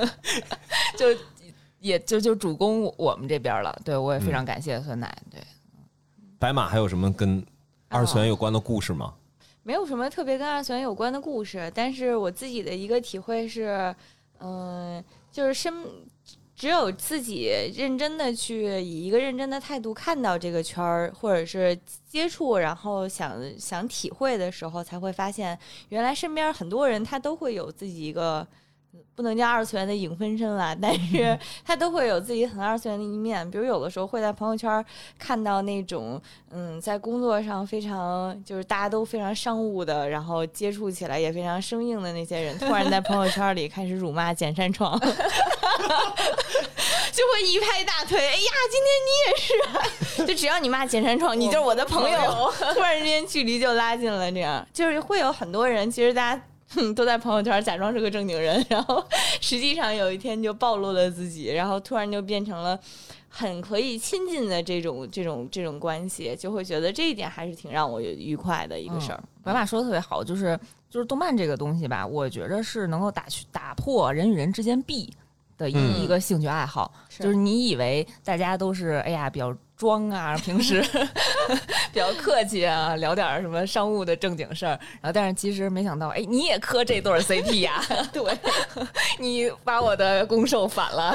[0.98, 1.06] 就。
[1.82, 5.12] 也就就主攻我们这边了，对我也非常感谢酸奶。
[5.28, 5.42] 对，
[6.38, 7.44] 白马还有什么跟
[7.88, 9.12] 二次元有关的故事吗？
[9.64, 13.92] 没有什么特别跟二次元有关的故事，但是我自己的一个体会是，
[14.38, 15.02] 嗯，
[15.32, 15.74] 就是身
[16.54, 21.76] 只有自己认真的去以一个认真的态度看到这个圈儿，或者是
[22.06, 25.58] 接触，然后想想体会的时候，才会发现
[25.88, 28.46] 原来身边很多人他都会有自己一个。
[29.14, 33.48] 不能叫二次元的影分身了，但是 他都会有自己很二次元的一面。
[33.50, 34.84] 比如有的时候会在朋友圈
[35.18, 36.20] 看到那种，
[36.50, 45.08] 嗯，在工作上非常就是大家都非常商务的，然后接触起来也非常生硬的那些人，突然在朋友圈里开始辱骂简山创， 就
[47.32, 54.30] 会一拍大腿，哎呀，今天你也是， 就只要你骂简山创，你就是我的朋友，突然之间距离就拉近了。
[54.32, 56.42] 这样就是会有很多人，其实大家。
[56.94, 59.04] 都在朋友圈假装是个正经人，然后
[59.40, 62.78] 实际上有一天就暴露了自己，然后突然就变成了
[63.28, 69.22] 很可以亲近的这种这种这种关系，就会觉得这一点还是挺让我愉快的一个事儿。
[69.42, 70.58] 白马说的特别好，就是
[70.88, 75.12] 就是动漫这个东西吧，我觉得是能够打去打破人与人之间壁
[75.62, 79.56] 的一一个兴趣爱好，就是你以为大家都是哎呀比较。
[79.74, 80.80] 装啊，平时
[81.92, 87.82] 比较客气啊，聊点什么商务的正经事儿，然后但是其实没想到，哎，你也磕这对 CP 呀？
[88.12, 88.22] 对，
[89.18, 91.12] 你把我的攻受反了，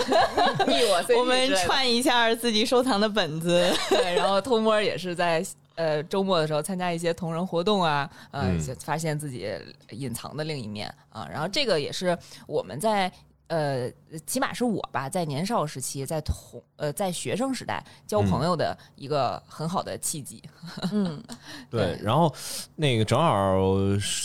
[0.67, 1.17] 逆我 CP。
[1.17, 5.41] 我们串一下自己收藏的本子，对，然后偷摸也是在
[5.75, 9.47] 呃周末的时候参加一些同人活动啊，呃，嗯就发现自己
[9.91, 11.25] 隐藏的另一面啊。
[11.31, 12.17] 然后这个也是
[12.47, 13.09] 我们在
[13.47, 13.89] 呃，
[14.25, 20.43] 起码是我吧，在年少时期，在同呃在学生时代交朋友的一个很好的契机。
[20.91, 21.23] 嗯，
[21.69, 22.33] 对，然后
[22.75, 23.55] 那个正好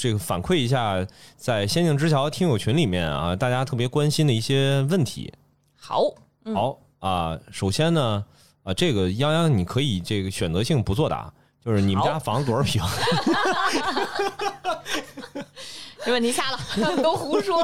[0.01, 1.07] 这个反馈一下，
[1.37, 5.33] 在仙境之桥听友群里面啊，大家特别关心的一些问题。
[5.77, 6.03] 好，
[6.45, 8.25] 嗯好啊、首先呢，
[8.65, 11.33] 啊，这个泱泱你可以这个选择性不作答，
[11.65, 12.83] 就是你们家房子多少平？
[16.05, 16.59] 这问题瞎了。
[16.71, 17.63] 他 们都胡说。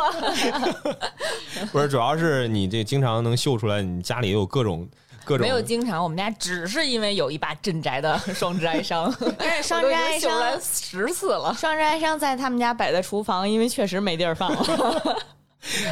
[1.72, 4.88] 不是，主要是你这经常能秀出来，你家里有各种
[5.24, 11.54] 各种没有经常，我们家只是因为有一把镇宅的 双之哀伤，而 且双我都已经之哀秀出来伤，十次了。
[11.54, 15.18] 双之哀伤在他们家摆在厨房，因为确实没地儿放了，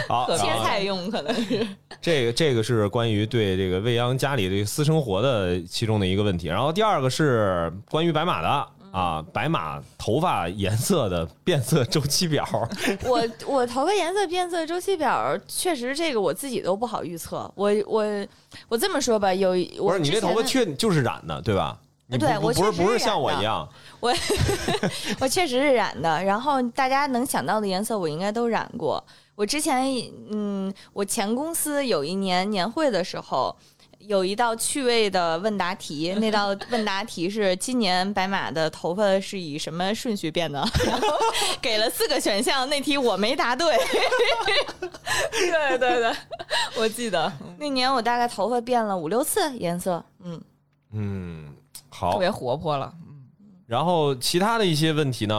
[0.09, 1.67] 好，切菜用可能是。
[2.01, 12.49] 这个这个是关于对这个未央家里这个私生活的其中的一个问题，然后第二个是关于白马的啊，白马头发颜色的变色周期表。
[13.05, 17.51] 我我头发颜色变色周期表，确实这个我自己都不好预测。
[17.55, 18.27] 我我
[18.71, 21.79] 我这么说吧，有我不是你这头发确就是染的对吧？
[22.07, 23.69] 你对不不是我确实不是像我一样，
[24.01, 24.15] 我
[25.21, 29.05] 我确实是染的，然后大家能想到的颜色我应该都染过。
[29.35, 29.85] 我之前
[30.31, 33.55] 嗯，我前公司有一年年会的时候。
[34.07, 40.59] 有一道趣味的问答题， 那道问答题是今年白马的头发是以什么顺序变的？
[40.87, 41.09] 然后
[41.61, 43.77] 给了四个选项，那题我没答对。
[45.33, 46.13] 对 对对，
[46.77, 50.41] 我记得那年我大概头发变了五六次颜色，嗯，
[50.93, 51.55] 嗯，
[51.89, 52.19] 好特。
[52.19, 52.93] 别活泼了。
[53.67, 55.35] 然后其他的一些问题呢，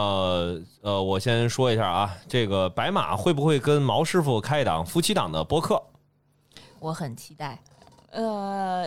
[0.82, 5.82] 呃，我先说一下啊，这个白马会不会跟毛师傅开一档夫妻档的播客？
[6.78, 7.58] 我很期待。
[8.10, 8.86] 呃，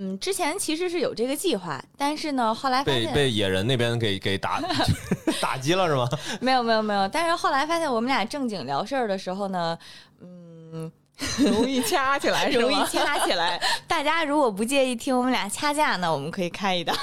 [0.00, 4.60] 嗯，之前其实是有这个计划，但是呢，后来被被野人那边给给打
[5.40, 6.08] 打击了是吗？
[6.40, 9.78] 没有没有没有，但是后来发现我们俩正经聊事儿的时候呢，
[10.20, 10.90] 嗯，
[11.38, 12.76] 容易掐起来是容易？
[12.86, 13.60] 掐起来。
[13.86, 16.96] 大家如果不介意听我们俩掐架呢，我们可以开一档，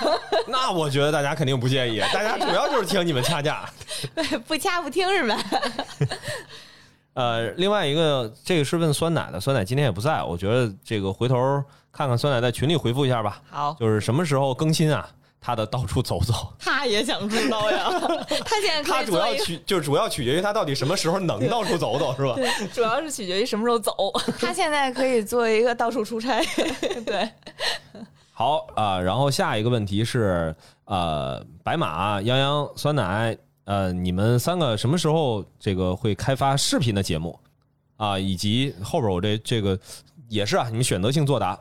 [0.48, 3.70] 那我觉得大家肯定不介意，大家主要就是听你们掐架。
[4.48, 5.38] 不掐不听是吧？
[7.16, 15.10] 呃，另外一个，这个是问酸奶的，酸奶今天也不在，我觉得这个回头看看酸奶在群里回复一下吧，好，就是什么时候更新啊？
[15.40, 17.88] 他的到处走走，他也想知道呀，
[18.44, 22.36] 他现在可他主要取就主要取决于他到底什么时候能到处走走，是吧？
[22.74, 23.94] 主要是取决于什么时候走。
[24.42, 26.44] 他现在可以做一个到处出差。
[27.06, 27.30] 对，
[28.32, 30.56] 好啊、然后下一个问题是，
[30.86, 37.40] 呃，白马、泱泱、酸奶，呃，你们三个什么时候这个会开发视频的节目
[37.98, 38.18] 啊？
[38.18, 39.78] 以及后边我这这个
[40.30, 41.60] 也是啊，你们选择性作答，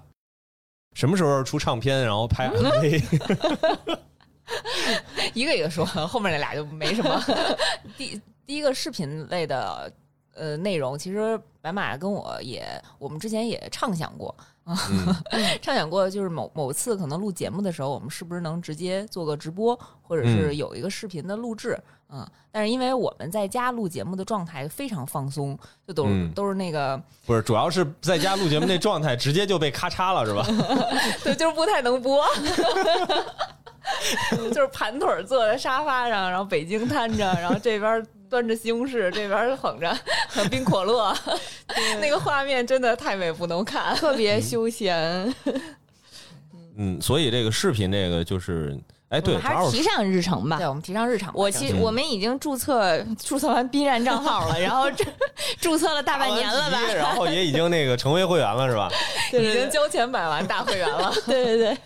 [0.94, 3.98] 什么时候出唱片，然后拍 MV？
[5.32, 7.24] 一个一个说，后面那俩就没什么。
[7.96, 9.90] 第第一个视频类的
[10.34, 12.66] 呃内容，其实白马跟我也，
[12.98, 14.34] 我们之前也畅想过，
[14.66, 14.76] 嗯。
[15.62, 20.56] 畅想过，就是某某次可能录节目的时候，我们是不是能直接做个直播，或者是嗯。
[20.56, 21.78] 有一个视频的录制。
[22.10, 30.46] 嗯，但是因为我们在家录节目的状态非常放松，就都都是那个，不是，主要是在家录节目那状态，直接就被咔嚓了，是吧？
[31.24, 32.24] 对，就是不太能播，
[34.52, 39.96] 就是盘腿儿坐在沙发上，然后北京瘫着，然后这边端着西红柿，这边捧着
[40.50, 41.16] 冰可乐，
[42.00, 43.94] 那个画面真的太美不能看。
[43.94, 45.32] 特别休闲，
[46.76, 48.76] 嗯，所以这个视频这个就是，
[49.08, 50.66] 哎，对，我们还是提上日程吧对，。
[50.66, 51.30] 我们提上日程。
[51.32, 55.04] 我其实嗯我们已经注册注册完 B 站账号了， 然后这
[55.60, 58.90] 注册了大半年了吧然后也已经那个成为会员了，是吧？
[59.32, 61.14] 已经交钱买完大会员了。
[61.24, 61.78] 对对对，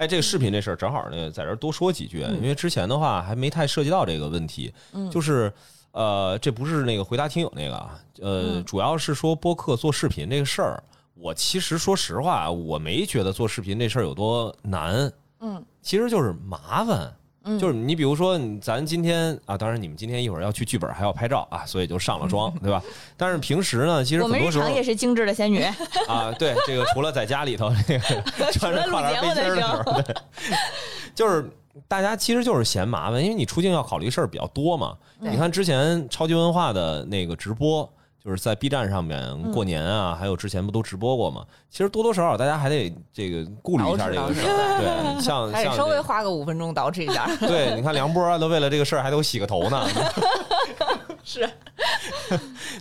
[0.00, 2.36] 哎，这个视频这事儿正好呢，在这儿多说几句，嗯。
[2.36, 5.10] 因为之前的话还没太涉及到这个问题，嗯。
[5.10, 5.52] 就是
[5.92, 8.64] 呃，这不是那个回答听友那个啊，呃，嗯。
[8.64, 10.82] 主要是说播客做视频这个事儿，
[11.12, 15.62] 我其实说实话，我没觉得做视频这事儿有多难，嗯。
[15.82, 17.14] 其实就是麻烦。
[17.44, 22.82] 嗯，就是你比如说，咱今天啊，当然你们今天一会儿要去剧本，还要拍照啊，所以就上了妆， 对吧？
[23.16, 25.62] 但是平时呢，其实很多时候常也是精致的仙女。
[26.06, 30.14] 啊，对，这个除了在家里头那个 穿着跨栏背心儿的时候，对，
[31.14, 31.50] 就是
[31.88, 34.96] 大家其实就是嫌麻烦，因为你出镜要考虑事儿比较多嘛。
[35.18, 37.90] 你看之前超级文化的那个直播，
[38.22, 41.44] 就是在 B 站上面过年啊，还有之前不都直播过嘛？
[41.70, 47.26] 其实多多少少大家还得这个顾虑一下这个事儿，对， 像像稍微花个五分钟捯饬一下。
[47.40, 49.86] 对，你看梁波啊，都为了这个事儿还得洗个头呢。
[51.24, 51.48] 是，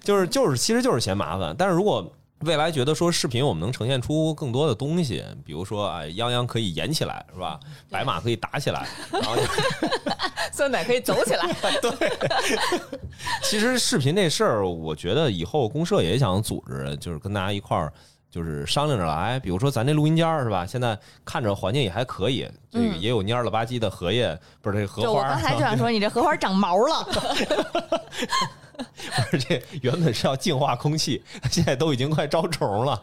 [0.04, 1.56] 就是就是，其实就是嫌麻烦。
[1.58, 2.12] 但是如果
[2.46, 7.60] 未来觉得说视频我们能呈现出更多的东西，比如说哎，泱泱可以演起来是吧？
[7.90, 9.36] 白马可以打起来，然后
[10.52, 11.54] 酸奶 可以走起来。
[11.82, 12.12] 对
[13.44, 17.92] 其实视频这事儿，我觉得以后公社也想组织，就是跟大家一块儿。
[18.30, 20.65] 就是商量着来，比如说咱这录音间儿是吧？
[20.65, 25.09] 现在看着环境也还可以，这个也有蔫了吧唧的荷叶，不是这荷花。
[25.09, 27.07] 我刚才就想说，你这荷花长毛了。
[29.32, 31.21] 而且原本是要净化空气，
[31.51, 33.01] 现在都已经快招虫了。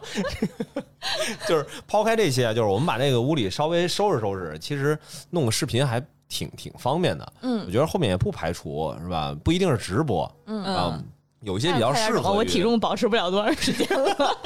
[1.47, 4.97] 就是抛开这些，就是我们把那个屋里稍微收拾收拾，其实
[5.29, 7.33] 弄个视频还挺挺方便的。
[7.41, 9.35] 嗯，我觉得后面也不排除是吧？
[9.43, 10.29] 不一定是直播。
[10.47, 10.99] 嗯啊。
[11.41, 14.37] 有些比较适合我体重保持不了多长时间了。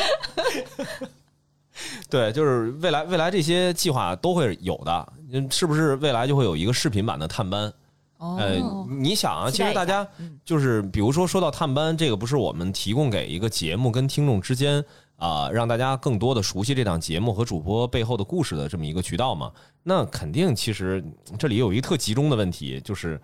[2.10, 5.14] 对，就是未来未来这些计划都会有的，
[5.50, 5.96] 是不是？
[5.96, 7.74] 未来就会有一个视频版的探班。
[8.20, 8.56] 呃，
[8.88, 10.08] 你想啊，其实大家
[10.46, 14.84] 就是比如说说到探班，这个不是我们提供给一个节目跟听众之间
[15.16, 19.52] 啊，让大家更多的熟悉这档节目和主播背后的故事的这么一个渠道嘛？
[19.82, 21.04] 那肯定，其实
[21.40, 23.20] 这里有一个特集中的问题，就是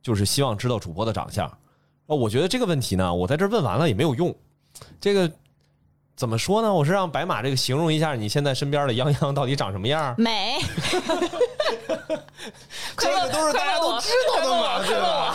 [0.00, 1.50] 就是希望知道主播的长相。
[2.06, 4.34] 哦，我觉得这个问题呢，我在这问完了也没有用。
[5.00, 5.30] 这个
[6.16, 6.72] 怎么说呢？
[6.72, 10.14] 我是让白马这个形容一下你现在身边的泱泱到底长什么样？
[10.16, 10.58] 美。
[12.96, 15.34] 这个都是大家都知道的嘛，对吧？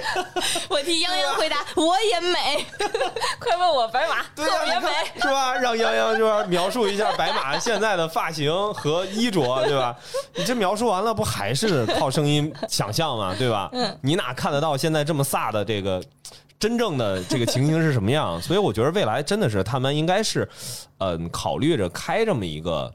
[0.68, 2.66] 我替泱泱回答， 我也美。
[3.38, 4.88] 快问我白马特别美，
[5.20, 5.54] 是吧？
[5.54, 9.96] 让泱泱就是描述一下白马现在的发型和衣着，对吧？
[10.34, 13.34] 你这描述完了，不还是靠声音想象吗？
[13.38, 13.68] 对吧？
[13.72, 16.02] 嗯，你哪看得到现在这么飒的这个
[16.58, 18.40] 真正的这个情形是什么样？
[18.40, 20.48] 所以我觉得未来真的是他们应该是，
[20.98, 22.92] 嗯，考虑着开这么一个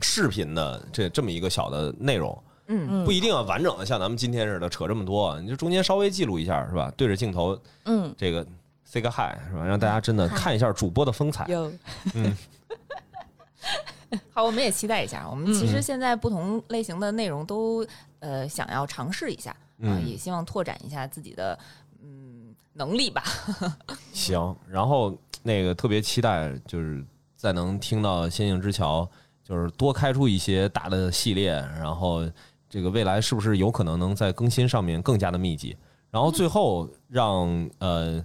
[0.00, 2.36] 视频的这这么一个小的内容。
[2.66, 6.90] 嗯，不一定要完整的像咱们今天似的扯这么多，你就中间稍微记录一下是吧？
[6.96, 8.46] 对着镜头，嗯，这个
[8.84, 9.64] say 个 hi 是吧？
[9.64, 11.44] 让大家真的看一下主播的风采。
[11.48, 11.70] 有，
[12.14, 12.34] 嗯，
[14.32, 15.28] 好，我们也期待一下。
[15.28, 17.86] 我们其实现在不同类型的内容都
[18.20, 21.58] 呃想要尝试一下啊，也希望拓展一下自己的
[22.02, 23.22] 嗯能力吧。
[24.14, 27.04] 行，然后那个特别期待就是
[27.36, 29.02] 再能听到《仙境之桥》，
[29.46, 32.26] 就是多开出一些大的系列，然后。
[32.74, 35.76] 这个未来是不是有可能能在更新上面更加的密集？
[36.10, 38.20] 然后最后让呃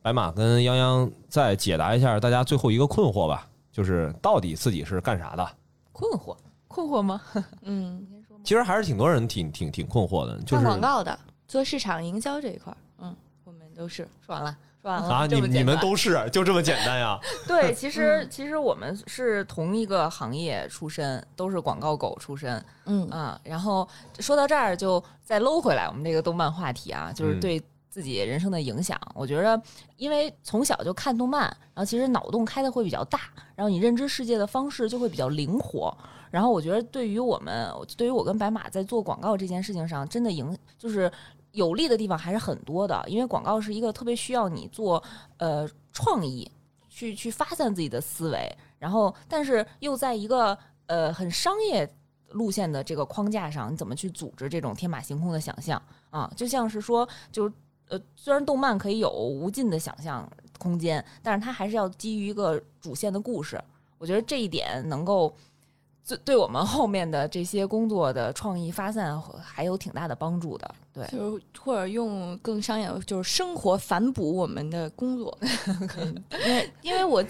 [0.00, 5.44] 白马跟泱泱再解答一下大家最后一个困惑吧，就是到底自己是干啥的？
[5.90, 6.36] 困惑？
[6.68, 7.20] 困惑吗？
[7.62, 8.06] 嗯，
[8.44, 11.18] 其实还是挺多人挺挺挺困惑的，就是广告的，
[11.48, 14.56] 做市场营销这一块嗯，我们都是说完了。
[14.94, 17.18] 啊，你你们都是就这么简单呀？
[17.46, 22.62] 对， 其实其实我们是同一个行业出身，都是广告狗出身。
[22.86, 23.86] 嗯啊，然后
[24.18, 28.98] 说到这儿，就再搂回来我们这个动漫话题啊，就是对自己人生的影响。
[29.14, 29.60] 我觉得，
[29.96, 31.42] 因为从小就看动漫，
[31.74, 33.20] 然后其实脑洞开的会比较大，
[33.54, 35.96] 然后你认知世界的方式就会比较灵活。
[36.30, 41.10] 然后我觉得，对于我们，对于我跟白马在做广告这件事情上，真的影就是。
[41.58, 45.02] 有利的地方还是很多的，因为广告是一个特别需要你做
[45.38, 46.48] 呃创意，
[46.88, 50.56] 去去发散自己的思维，然后但是又在一个
[50.86, 51.88] 呃很商业
[52.30, 56.30] 路线的这个框架上，你怎么去组织这种天马行空的想象啊？
[56.36, 57.52] 就像是说，就
[57.88, 63.60] 呃虽然动漫可以有无尽的想象空间，但是它还是要基于一个主线的故事。
[63.98, 65.34] 我觉得这一点能够。
[66.06, 70.74] 对，对我们后面的这些工作的创意发散还有挺大的帮助的。
[70.98, 75.38] 对，就是或者用更商业，就是生活反哺我们的工作。
[76.44, 77.24] 因为，因为我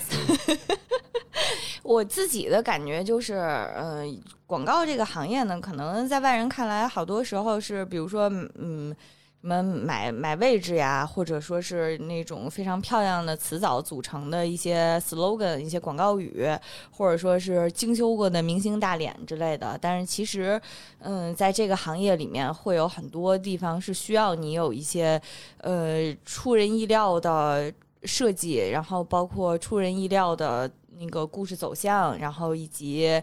[1.85, 4.05] 我自己的感觉就是，呃，
[4.47, 8.95] 广告这个行业呢，可能在外人看来，好多时候是，比如说，嗯。
[9.41, 16.45] 什么买买位置呀，或者说是那种非常漂亮的词藻组成的一些 slogan、一些广告语，
[16.91, 19.79] 或者说是精修过的明星大脸之类的。
[19.81, 20.61] 但是其实，
[20.99, 25.21] 嗯，在这个行业里面，会有很多地方是需要你有一些
[25.59, 27.73] 呃出人意料的
[28.03, 30.69] 设计，然后包括出人意料的
[30.99, 33.23] 那个故事走向，然后以及。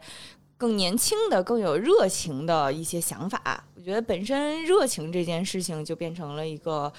[0.66, 6.92] 更年轻的、更有热情的一些想法，我觉得本身热情这件事情就变成了一个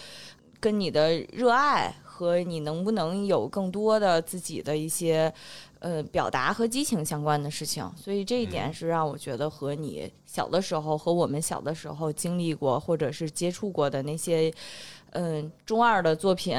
[0.61, 5.33] 跟你的热爱和你能不能有更多的自己的一些
[5.81, 7.85] 呃表达和激情相关的事情。
[7.97, 14.55] 所以这一点是让我觉得和你小的时候和我们小的时候经历过或者是接触过的那些。
[15.19, 16.59] 嗯，中二的作品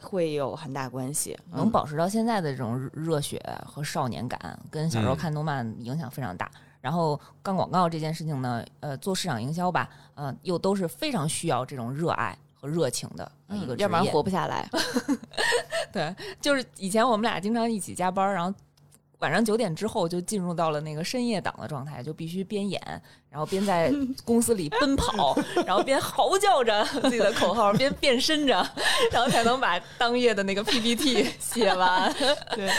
[0.00, 6.50] 会有很大关系，能保持到现在的这种热血和少年感，跟小时候看动漫影响非常大。
[6.80, 14.66] 然后干广告这件事情呢，呃，做市场营销吧，呃，又都是非常需要这种热爱和热情的一个职业，嗯要不然活不下来。
[15.92, 18.58] 对，就是以前我们俩经常一起加班，然后
[19.20, 22.80] 晚上九点之后就进入到了那个深夜档的状态，就必须边演，
[23.28, 23.92] 然后边在
[24.24, 28.54] 公司里奔跑，然后边嚎叫着自己的口号，边变身着，
[29.12, 32.12] 然后才能把当夜的那个 PPT 写完。
[32.54, 32.70] 对，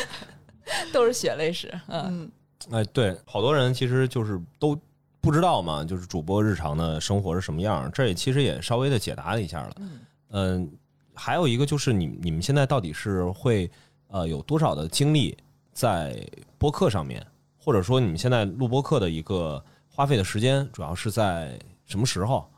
[0.92, 1.72] 都是血泪史。
[1.88, 2.32] 嗯，
[2.70, 4.78] 嗯，哎，对，好多人其实就是都
[5.20, 9.76] 不知道嘛，就是主播日常的生活是什么样，这也其实也稍微的解答了一下了。
[9.78, 10.00] 嗯
[10.32, 10.72] 嗯，
[11.14, 13.70] 还有一个就是你你们现在到底是会
[14.08, 15.38] 呃有多少的精力
[15.72, 17.26] 在播客上面，
[17.58, 22.50] 或者说你们现在录播客的一个花费的时间主要是在什么时候？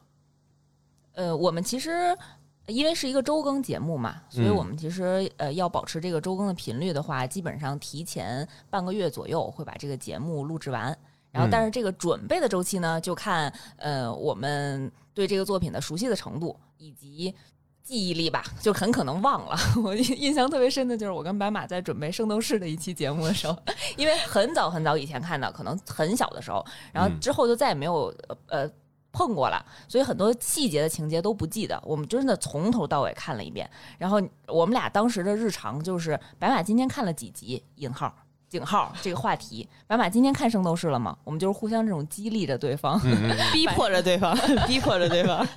[1.13, 2.17] 呃，我们其实。
[2.67, 10.97] 因为是一个周更节目嘛，所以嗯我们其实呃要保持这个周更的频率的话，基本上提前半个月左右会把这个节目录制完。
[11.29, 17.35] 然后，嗯但是这个准备的周期呢，就看呃我们对这个作品的熟悉的程度以及
[17.83, 19.57] 记忆力吧，就很可能忘了。
[19.83, 23.55] 我印印象特别深的就是我跟白马在准备《圣斗士》的一期节目的时候，
[23.97, 28.69] 因为很早很早以前看的，可能很小的时候，然后嗯之后就再也没有呃呃
[29.11, 31.79] 碰过了，所以很多细节的情节都不记得。
[31.85, 38.15] 我们真的从头到尾看了一遍，然后我们俩当时的日常就是白马今天看了几集引号。
[38.53, 41.17] 井号这个话题，白马今天看《圣斗士》了吗？
[41.23, 42.99] 我们就是互相这种激励着对方，
[43.51, 44.37] 逼迫着对方，
[44.67, 45.47] 逼迫着对方。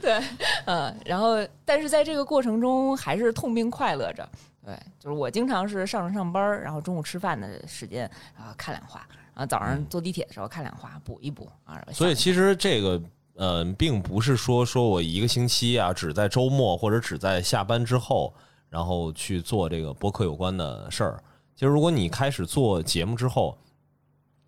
[0.00, 0.18] 对，
[0.64, 4.26] 嗯，然后但是在这个过程中还是痛并快乐着。
[4.64, 11.78] 对，就是我经常是上着上班，然后中午吃饭的时间啊看两话，然后早上坐地铁的时候看两话，补一补啊。
[11.92, 12.98] 所以其实这个
[13.36, 18.32] 呃，并不是说说我一个星期啊，只在周末或者只在下班之后，
[18.70, 21.22] 然后去做这个播客有关的事儿。
[21.54, 23.56] 其实如果你开始做节目之后，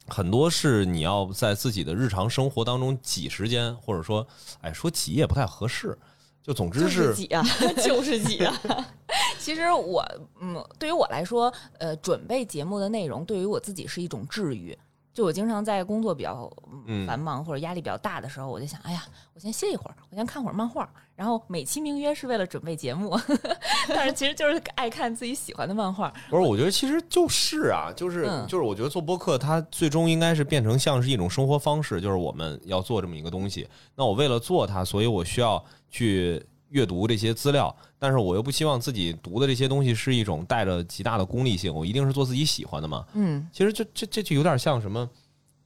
[0.09, 4.27] 很多是你要在自己的日常生活当中挤时间，或者说，
[4.61, 5.97] 哎，说挤也不太合适。
[6.43, 7.43] 就总之就是挤啊，
[7.85, 8.61] 就是挤啊。
[9.39, 10.05] 其实我
[10.41, 14.77] 嗯，对于我来说，呃，准备节目的内容对于我自己是一种治愈。
[15.17, 16.53] 就我经常在工作比较
[16.87, 19.03] 嗯繁忙或者压力比较大的时候，我就想，哎呀，
[19.33, 23.19] 我先歇一会儿，我先看会儿漫画，然后美其名曰是为了准备节目，
[23.89, 26.13] 但是其实就是爱看自己喜欢的漫画。
[26.29, 33.67] 不是，我觉得其实就是啊，就是、嗯就是，我觉得做播客，它最终应该是变成像是一种生活方式，就是我们要做这么一个东西。
[33.95, 36.45] 那我为了做它，所以我需要去
[36.77, 43.07] 阅读这些资料，但是我又不希望自己读的这些东西是一种带着极大的功利性，我一定是做自己喜欢的嘛。
[43.15, 45.09] 嗯，其实这这这就有点像什么，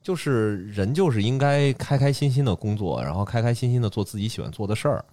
[0.01, 5.03] 就是人就是应该开开心心的工作，然后开开心心的做自己喜欢做的事儿。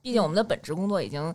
[0.00, 1.34] 毕竟我们的本职工作已经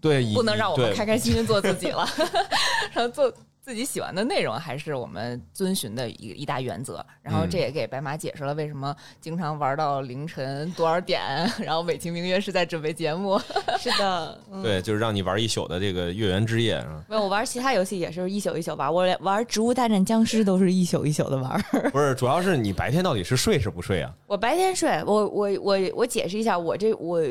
[0.00, 2.08] 对，以不能让我们开开心心做自己了，
[2.94, 3.30] 然后做
[3.62, 7.04] 自己喜欢的内容还是我们遵循的一一大原则。
[7.22, 11.20] 然后这也给白马解释了为什么经常玩到凌晨多少点，
[11.62, 13.40] 然后美其名曰是在准备节目。
[13.78, 14.62] 是的，嗯。
[14.62, 16.74] 对，就是让你玩一宿的这个月圆之夜。
[16.74, 21.60] 啊没有，我玩其他游戏也是一宿一宿玩，我连玩《植物大战僵尸》都是一宿一宿的玩。
[21.92, 24.12] 不是，主要是你白天到底是睡是不睡啊？
[24.26, 27.22] 我白天睡，我我我我解释一下，我这我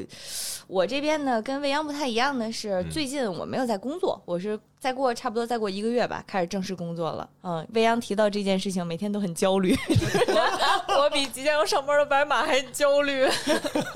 [0.68, 7.30] 我这边呢跟未央不太一样的是，嗯最近我没有在工作，我是再过差不多再过一个月吧，开始正式工作了。
[7.44, 9.78] 嗯，未央提到这件事情，每天都很焦虑。
[10.98, 13.28] 我比即将要上班的白马还焦虑。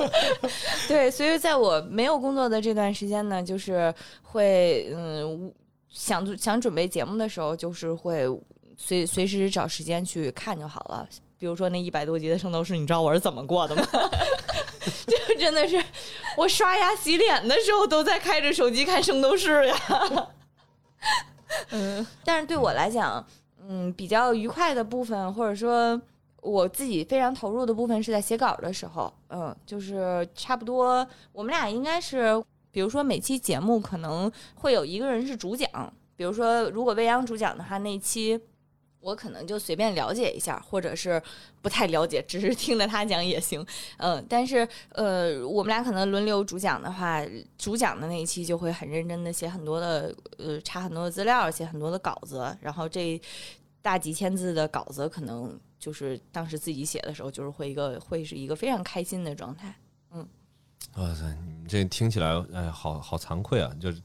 [0.88, 5.52] 对，所以在我没有工作的这段时间呢，就是会嗯
[5.90, 8.28] 想想准备节目的时候，就是会
[8.78, 11.10] 随随时找时间去看就好了。
[11.40, 13.84] 比如说那一百多集的《圣斗士》，你知道我是怎么过的吗？
[15.08, 15.84] 就真的是
[16.38, 20.28] 我刷牙洗脸的时候都在开着手机看《圣斗士》呀。
[21.72, 23.26] 嗯，但是对我来讲，
[23.68, 26.00] 嗯，比较愉快的部分，或者说
[26.42, 35.68] 我自己非常投入的部分是在写稿的时候，嗯，就是差不多我们俩应该是，比如说每期节目可能会有一个人是主讲，
[36.16, 38.40] 比如说如果未央主讲的话，那期
[39.06, 41.22] 我可能就随便了解一下，或者是
[41.62, 43.64] 不太了解，只是听着他讲也行，
[43.98, 47.24] 嗯，但是呃，我们俩可能轮流主讲的话，
[47.56, 53.22] 主讲的那一期就会很认真的写很多的呃查很多的资料，写很多的稿子，然后这
[53.84, 59.76] 大几千字的稿子可能就是当时自己写的时候，就是会一个会是一个非常开心的状态。
[60.96, 63.70] 哇塞，你们这听起来，哎，好好惭愧啊！
[63.82, 64.02] 就是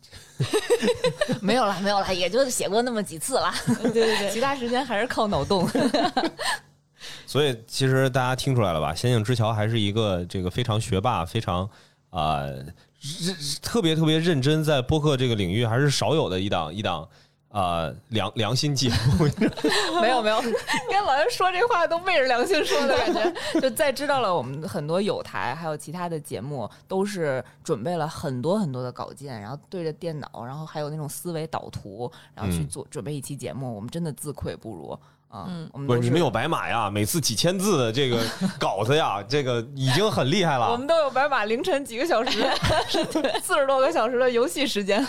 [1.40, 3.52] 没有了，没有了，也就写过那么几次了，
[3.82, 5.68] 对对对，其他时间还是靠脑洞。
[7.26, 8.92] 所以其实大家听出来了吧？
[8.92, 11.68] 仙境之桥还是一个这个非常学霸、非常
[12.10, 17.08] 啊、认特别特别认真在播客这个领域还是少有的一档一档
[17.50, 19.28] 呃良良心节目。
[20.00, 23.60] 没有没有，跟老师说这话都昧着良心说的感觉。
[23.60, 33.74] 就再知道了，我们很多有台还有其他的节目都是准备了很多很多的稿件，然后对着电脑，然后还有那种思维导图，然后去嗯做准备一期节目。
[33.74, 34.98] 我们真的自愧不如
[35.28, 35.46] 啊！
[35.48, 38.20] 嗯我们不是你们有白马呀，每次几千字的这个
[38.58, 40.70] 稿子呀， 这个已经很厉害了。
[40.70, 42.44] 我们都有白马凌晨几个小时，
[43.42, 45.04] 四十多个小时的游戏时间。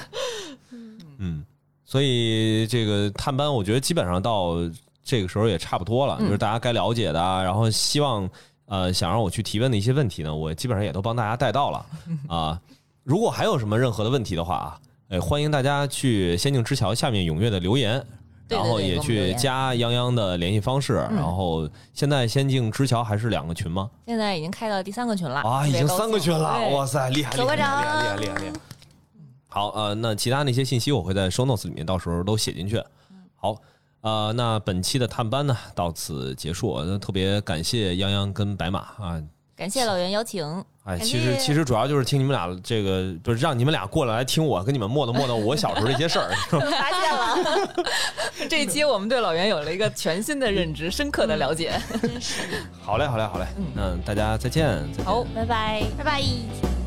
[1.91, 4.55] 嗯，所以这个探班，我觉得基本上到
[5.03, 8.29] 这个时候也差不多了，嗯就是大家该了解的啊，然后希望
[8.65, 11.85] 呃想让我去提问的一些问题呢，我基本上也都帮大家带到了
[12.29, 12.59] 啊。
[13.03, 18.01] 如果还有什么任何的问题的话啊，哎，欢迎大家去仙境之桥下面踊跃的留言。
[18.47, 23.89] 然后也去加泱泱的联系方式，嗯然后现在仙境之桥还是两个群吗？
[24.05, 28.53] 现在已经开到第三个群了啊，已经三个群了，哇塞，厉害厉害厉害厉害厉害！
[29.53, 32.81] 好，呃，那其他那些信息我会在 show notes 里面到时候都写进去。
[33.35, 33.57] 好，
[33.99, 39.21] 呃，那本期的探班呢到此结束，那特别感谢泱泱跟白马啊。
[39.53, 46.31] 感谢老袁邀请，哎，其实其实主要就是听你们俩这个，不是让你们俩过来听我跟你们磨叨磨叨我小时候这些事儿。
[46.49, 47.85] 发现了，
[48.49, 51.77] 这一期我们对老袁有了一个全新的认知，深刻的了解。
[52.01, 52.41] 真是，
[52.81, 53.45] 好嘞，好嘞，好嘞，
[53.75, 55.05] 嗯大家再见，再见。
[55.05, 56.80] 好，拜拜，拜拜。